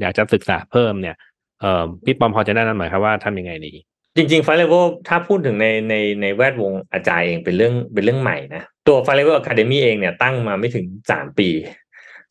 [0.00, 1.16] อยากจะศึกษาเพิ่มเนี่ย
[1.60, 3.72] เอ่อพี่ป้อมพอจะแนะนำหน่อยครับว่าทำยังไงดี
[4.16, 11.48] จริงๆ Fire Level ถ้าพูดถึงในในในแวดวงอาจารย์เองเป็นเรื่องเป็นเรื่องใหม่นะตัว Fire Level Academy เองเนี่ยตั้งมาไม่ถึงสามปี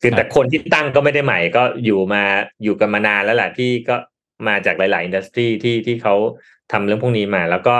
[0.00, 2.22] คือแต่คนที่ตั้งก็ไม่ได้ใหม่ก็อยู่มา
[2.62, 3.96] อยู่กันมานานแล้วแหละที่ก็
[4.48, 6.14] มาจากหลาย ๆ อินดัสทรีที่ที่เขา
[6.72, 7.76] ทำเรื่องพวกนี้มา แล้วก็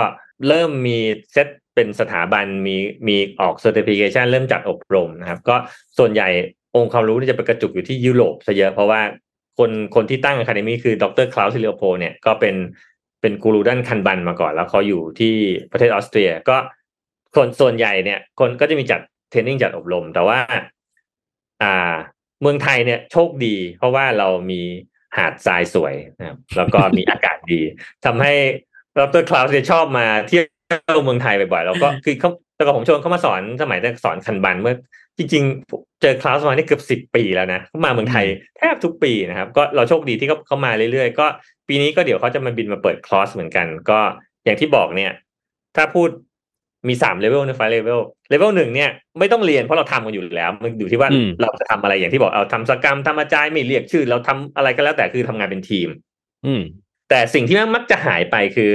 [0.48, 0.98] เริ่มมี
[1.32, 1.48] เซต
[1.80, 2.76] เป็นสถาบันมี
[3.08, 5.56] มีออก Certification เริ่มจัดอบรมนะครับ ก็
[5.98, 6.28] ส่วนใหญ่
[6.76, 9.00] องค์ความรู้ที่จะไปกระจุกอยู่ที่ยุโรปซะเยอะเพราะว่า
[9.58, 12.54] คนคนที่ตั้ง Academy คือดรคลาวส์ เลโอโพลด์เนี่ยก็เป็น
[13.20, 15.34] เป็นกูรูด้าน Kanban มาก่อน แล้วเขาอยู่ที่
[15.72, 16.56] ประเทศออสเตรีย ก็
[17.36, 20.38] คนส่วนใหญ่เนี่ย คนก็จะมีจัด training จัดอบรม แต่ว่า
[21.62, 21.94] อ่า
[22.40, 24.60] เมืองไทยเนี่ยโชคดี เพราะว่าเรามี
[25.16, 27.60] หาดทรายสวยนะครับ แล้วก็มีอากาศดี
[28.04, 28.34] ทำให้
[28.98, 30.44] ดรคลาวส์เนี่ยชอบมาเที่ยว
[31.04, 34.74] เมืองไทยบ่อยๆแล้วก็คือเขาแต่ก่อนผมชวนเขามาสอนสมัยสอน Kanban เมื่อ
[35.18, 38.26] จริงๆ เจอคลาวส์มานี่เกือบสิบปีแล้วนะเขามาเมืองไทย
[38.58, 41.26] แทบทุกปีนะครับ ก็เราโชคดีที่เขาเขามาเรื่อยๆ ก็
[41.68, 43.98] ปีนี้ก็เดี๋ยวเขาจะมาบินมาเปิดคลาสเหมือนกัน ก็
[44.44, 45.12] อย่างที่บอกเนี่ย
[45.76, 46.08] ถ้าพูด
[46.88, 55.88] มีสามเลเวลในไฟเลเวลเลเวลหนึ่งเนี่ยไม่ต้องเรียนเพราะเราทำกันอยู่แล้วมันอยู่ที่ว่าอืมเราจะทำอะไรอย่างที่บอกเอาทำ scrum ทำ agile ไม่เรียกชื่อ เราทำอะไรก็แล้วแต่คือทำงานเป็นทีม
[56.46, 56.62] อืม
[57.08, 58.70] แต่สิ่งที่มักจะหายไปคือ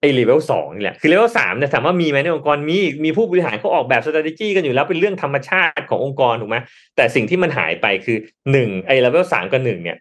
[0.00, 6.56] ไอ้เลเวลสองนี่แหละคือเลเวลสามเนี่ยถามว่ามีไหมในองค์กรมีมีผู้บริหารเขาออกแบบ strategy กันอยู่แล้วเป็นเรื่องธรรมชาติขององค์กรถูกไหม
[6.96, 8.18] แต่สิ่งที่มันหายไปคือ
[8.52, 9.98] หนึ่งไอ้เลเวลสามกับหนึ่งเนี่ย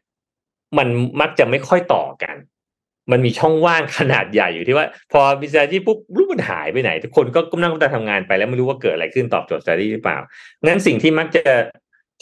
[0.78, 0.88] มัน
[1.22, 2.36] มักจะไม่ค่อยต่อกัน
[3.12, 10.18] มันมีช่องว่างขนาดใหญ่อยู่ที่ว่า พอมี strategy ปุ๊บรู้มันหายไปไหน ทุกคนก็ก้มหนั่งก้มตาทำงานไปแล้วไม่รู้ว่าเกิดอะไรขึ้นตอบโจทย์ strategy หรือเปล่า
[10.66, 11.44] งั้นสิ่งที่มักจะ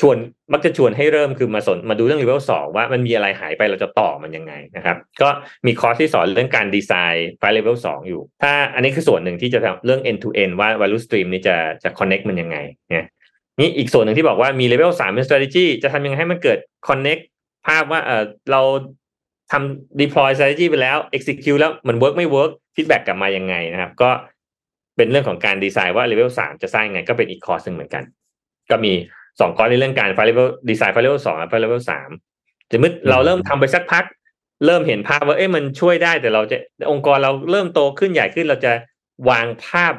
[0.01, 0.17] ชวน
[0.53, 5.29] มักจะชวนให้เริ่มคือมาสนมาดูเรื่อง level สองว่ามันมีอะไรหายไปเราจะต่อมันยังไงนะครับ ก็
[5.65, 12.57] มีคอร์สที่สอนเรื่องการดีไซน์ไฟล์ level สองอยู่ ถ้าอันนี้คือส่วนหนึ่งที่จะทำเรื่อง end to end ว่า value stream นี่จะจะ connect มันยังไง
[12.91, 13.07] เนี่ย
[13.59, 17.21] นี่อีกส่วนหนึ่งที่บอกว่ามี level สามเป็น strategy จะทำยังไงให้มันเกิด connect
[17.67, 18.61] ภาพว่าเออเรา
[19.51, 24.09] ทำ deploy strategy ไปแล้ว execute แล้วมัน work ไม่ work feedback กลับมายังไงนะครับ ก็
[24.97, 28.03] เป็นเรื่องของการดีไซน์ว่า level สามจะสร้างยังไง ก็เป็นอีกคอร์สหนึ่งเหมือนกัน
[28.71, 28.93] ก็มี
[29.39, 32.09] สองคอร์สในเรื่องการไฟล์ level ดีไซน์ไฟล์ level สองไฟล์ level สาม
[32.71, 34.05] สมมติเราเริ่มทำไปสักพัก
[34.65, 36.57] เริ่มเห็นภาพว่าเอ้ยมันช่วยได้แต่เราจะ
[36.91, 38.71] องค์กรเราเริ่มโตขึ้นใหญ่ขึ้นเราจะ
[39.29, 39.93] วางภาพ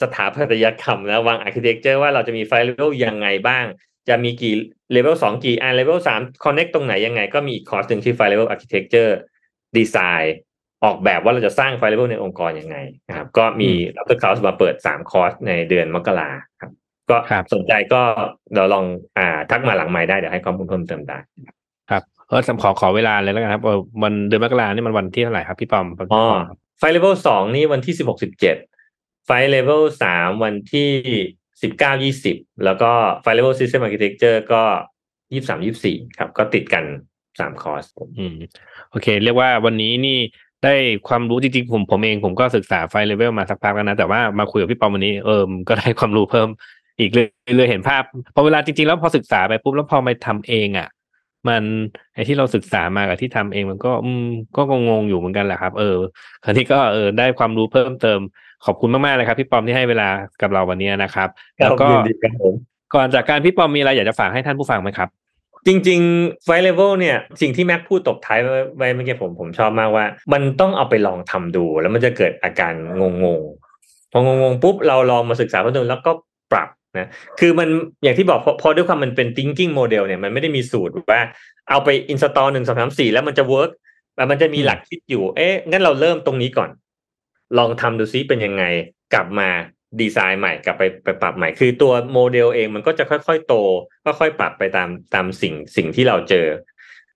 [0.00, 3.64] สถาปัตยกรรมแล้ววาง architecture ว่าเราจะมีไฟล์ level ยังไงบ้าง
[4.08, 4.54] จะมีกี่
[4.96, 9.12] level สองกี่อัน level สาม connect ตรงไหนยังไง ก็มีอีกคอร์สหนึ่งที่ไฟล์ level architecture
[9.76, 10.28] design
[10.84, 12.76] ออกแบบว่าเราจะสร้างไฟล์ level ในองค์กรยังไง
[13.08, 16.28] นะครับ ก็มีดรคลาวส์มาเปิดสามคอร์สในเดือนมกรา
[16.60, 16.72] ครับ
[17.10, 18.02] ก็ครับสนใจก็
[18.54, 18.84] เราลอง
[19.18, 21.18] อ่าทักมาหลังไมค์ได้เดี๋ยวให้ข้อมูลเพิ่มเติมได้
[21.90, 26.24] ครับเออขอขอเวลาเลยแล้วกันครับเออวันเดือนมกรานี่มันวันที่เท่าไหร่ครับพี่ป้อมอ๋อ
[26.78, 28.56] flight level สองนี่วันที่สิบหกสิบเจ็ด
[29.26, 30.90] ไฟเลเวลสามวันที่
[31.62, 32.90] สิบเก้ายี่สิบแล้วก็
[33.22, 34.62] flight level system architecture ก็
[35.32, 36.84] ยี่สามยี่สี่ครับ ก็ติดกัน
[37.40, 37.84] สามคอร์ส
[38.18, 38.34] อืม
[38.90, 40.18] โอเค เรียกว่าวันนี้นี่
[40.64, 40.74] ได้
[41.08, 46.48] ความรู้จริงๆผมผมเองผมก็ศึกษาไฟเลเวลมาสักพักแล้วนะ แต่ว่ามาคุยกับพี่ป้อมวันนี้เออก็ได้ความรู้เพิ่ม
[46.98, 48.02] อีกเลยเลยเห็นภาพ
[48.34, 50.88] พอเวลาจริงๆแล้วพอศึกษาไปปุ๊บแล้วพอมาทำเองอะ
[51.48, 51.62] มัน
[52.14, 55.96] ไอ้ที่เราศึกษามากับที่ทำเองมันก็อืมก็งงๆอยู่เหมือนกันแหละครับ เออ
[56.44, 58.20] คราวนี้ก็เออได้ความรู้เพิ่มเติม
[58.64, 60.08] ขอบคุณมากๆเลยครับพี่ปอมที่ให้เวลา
[60.40, 61.28] กับเราวันนี้นะครับ
[61.58, 62.54] แล้วก็ยินดีครับผม
[62.94, 65.08] ก่อนจากการพี่ปอมมีอะไรอยากจะฝากให้ท่านผู้ฟังไหมครับ
[65.66, 76.12] จริงๆไฟเลเวลเนี่ยสิ่งที่แม็กพูดตบท้ายไว้ไว้เมื่อกี้ผมผมชอบมากว่า มันต้องเอาไปลองทำดู แล้วมันจะเกิดอาการงงๆพองงๆปุ๊บเราลองมาศึกษาเพิ่มเติมแล้วก็
[76.52, 76.68] ปรับ
[77.00, 77.08] นะ
[77.40, 77.68] คือมัน
[78.02, 81.20] อย่างที่บอกพอพอด้วยความมันเป็น thinking model เนี่ยมันไม่ได้มีสูตรว่า
[81.70, 83.70] เอาไป install หนึ่งสองสามสี่แล้วมันจะ work
[84.16, 86.70] แต่มันจะมีหลักคิดอยู่ เอ๊ะงั้นเราเริ่มตรงนี้ก่อน
[87.58, 88.64] ลองทำดูซิเป็นยังไง
[89.14, 89.48] กลับมา
[90.00, 93.54] ดีไซน์ใหม่กลับไปไปปรับใหม่ คือตัวโมเดลเองมันก็จะค่อยๆโต
[94.04, 96.46] ค่อยๆปรับไปตามตามสิ่งสิ่งที่เราเจอ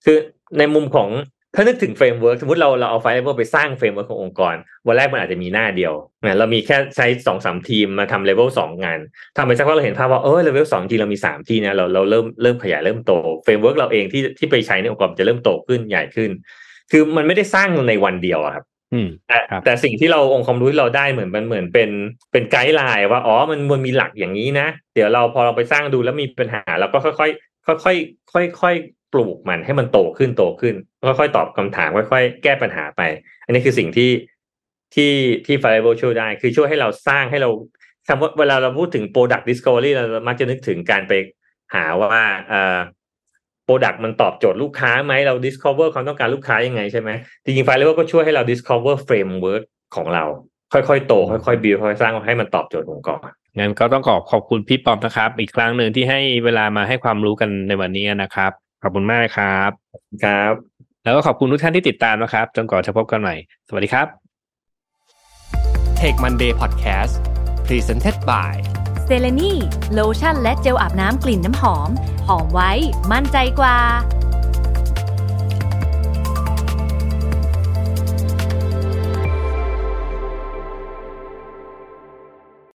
[0.05, 0.17] คือ
[0.59, 1.09] ในมุมของ
[1.55, 4.55] ถ้านึกถึง framework สมมติเราเราเอา flight level ไปสร้าง framework ขององค์กร
[4.87, 5.93] วันแรกมันอาจจะมีหน้าเดียว
[6.25, 8.99] นะเรามีแค่ใช้สองสามทีมมาทำเลเวลสองงาน
[9.37, 13.13] ทำไปสักพักเราเห็นภาพว่าเออเลเวลสองทีเรามีสามที่นะเราเราเริ่มเริ่มขยายเริ่มโต
[13.45, 16.31] framework เราเองที่ที่ไปใช้ในองค์กรจะเริ่มโตขึ้นใหญ่ขึ้น
[16.91, 21.91] คือมันไม่ได้สร้างในวันเดียวอะครับอืมแต่ครับแต่สิ่งที่เราองค์ความรู้ที่เราได้เหมือนมันเหมือนเป็น
[22.33, 30.75] เป็น guideline ว่าอ๋อมันมันมีหลักอย่างนี้นะ เดี๋ยวเราพอเราไปสร้างดูแล้วมีปัญหาเราก็ค่อยๆค่อยๆค่อยๆ ปลูกมันให้มันโตขึ้นโตขึ้น
[31.19, 33.03] ค่อยๆตอบคำถามค่อยๆ แก้ปัญหาไป
[33.45, 34.11] อันนี้คือสิ่งที่
[34.95, 35.13] ที่
[35.47, 37.51] ที่ Fireball ช่วยได้ คือช่วยให้เราสร้างให้เรา
[38.09, 41.13] คำว่าเวลาเราพูดถึง Product Discovery เรามักจะนึกถึงการไป
[41.75, 42.79] หาว่าเอ่อ
[43.67, 47.11] Product มันตอบโจทย์ลูกค้าไหมเรา discover ความต้องการลูกค้ายังไงใช่ไหม
[47.45, 49.63] จริงๆ Fireball ก็ช่วยให้เรา discover framework
[49.97, 50.25] ของเรา
[50.73, 53.27] ค่อยๆ โต ค่อยๆ build ค่อยๆสร้างให้มันตอบโจทย์องค์กร
[53.59, 58.53] งั้นก็ต้องขอขอบคุณพี่ป้อมนะครับ อีกครั้งหนึ่งที่ให้เวลามาให้ความรู้กันในวันนี้นะครับ
[58.83, 59.71] ขอบคุณมากครับ
[60.25, 60.53] ครับ
[61.05, 63.35] แล้วก็ขอบคุณทุกท่านที่ติดตามนะครับ จนกว่าจะพบกันใหม่
[63.69, 64.07] สวัสดีครับ
[66.01, 67.15] Tech Monday Podcast
[67.67, 68.55] Presented by
[69.05, 69.53] เซเลนี
[69.93, 71.91] โลชั่นและเจลอาบน้ำกลิ่นน้ำหอม
[72.29, 72.73] หอมไว้
[73.13, 73.77] มั่นใจกว่า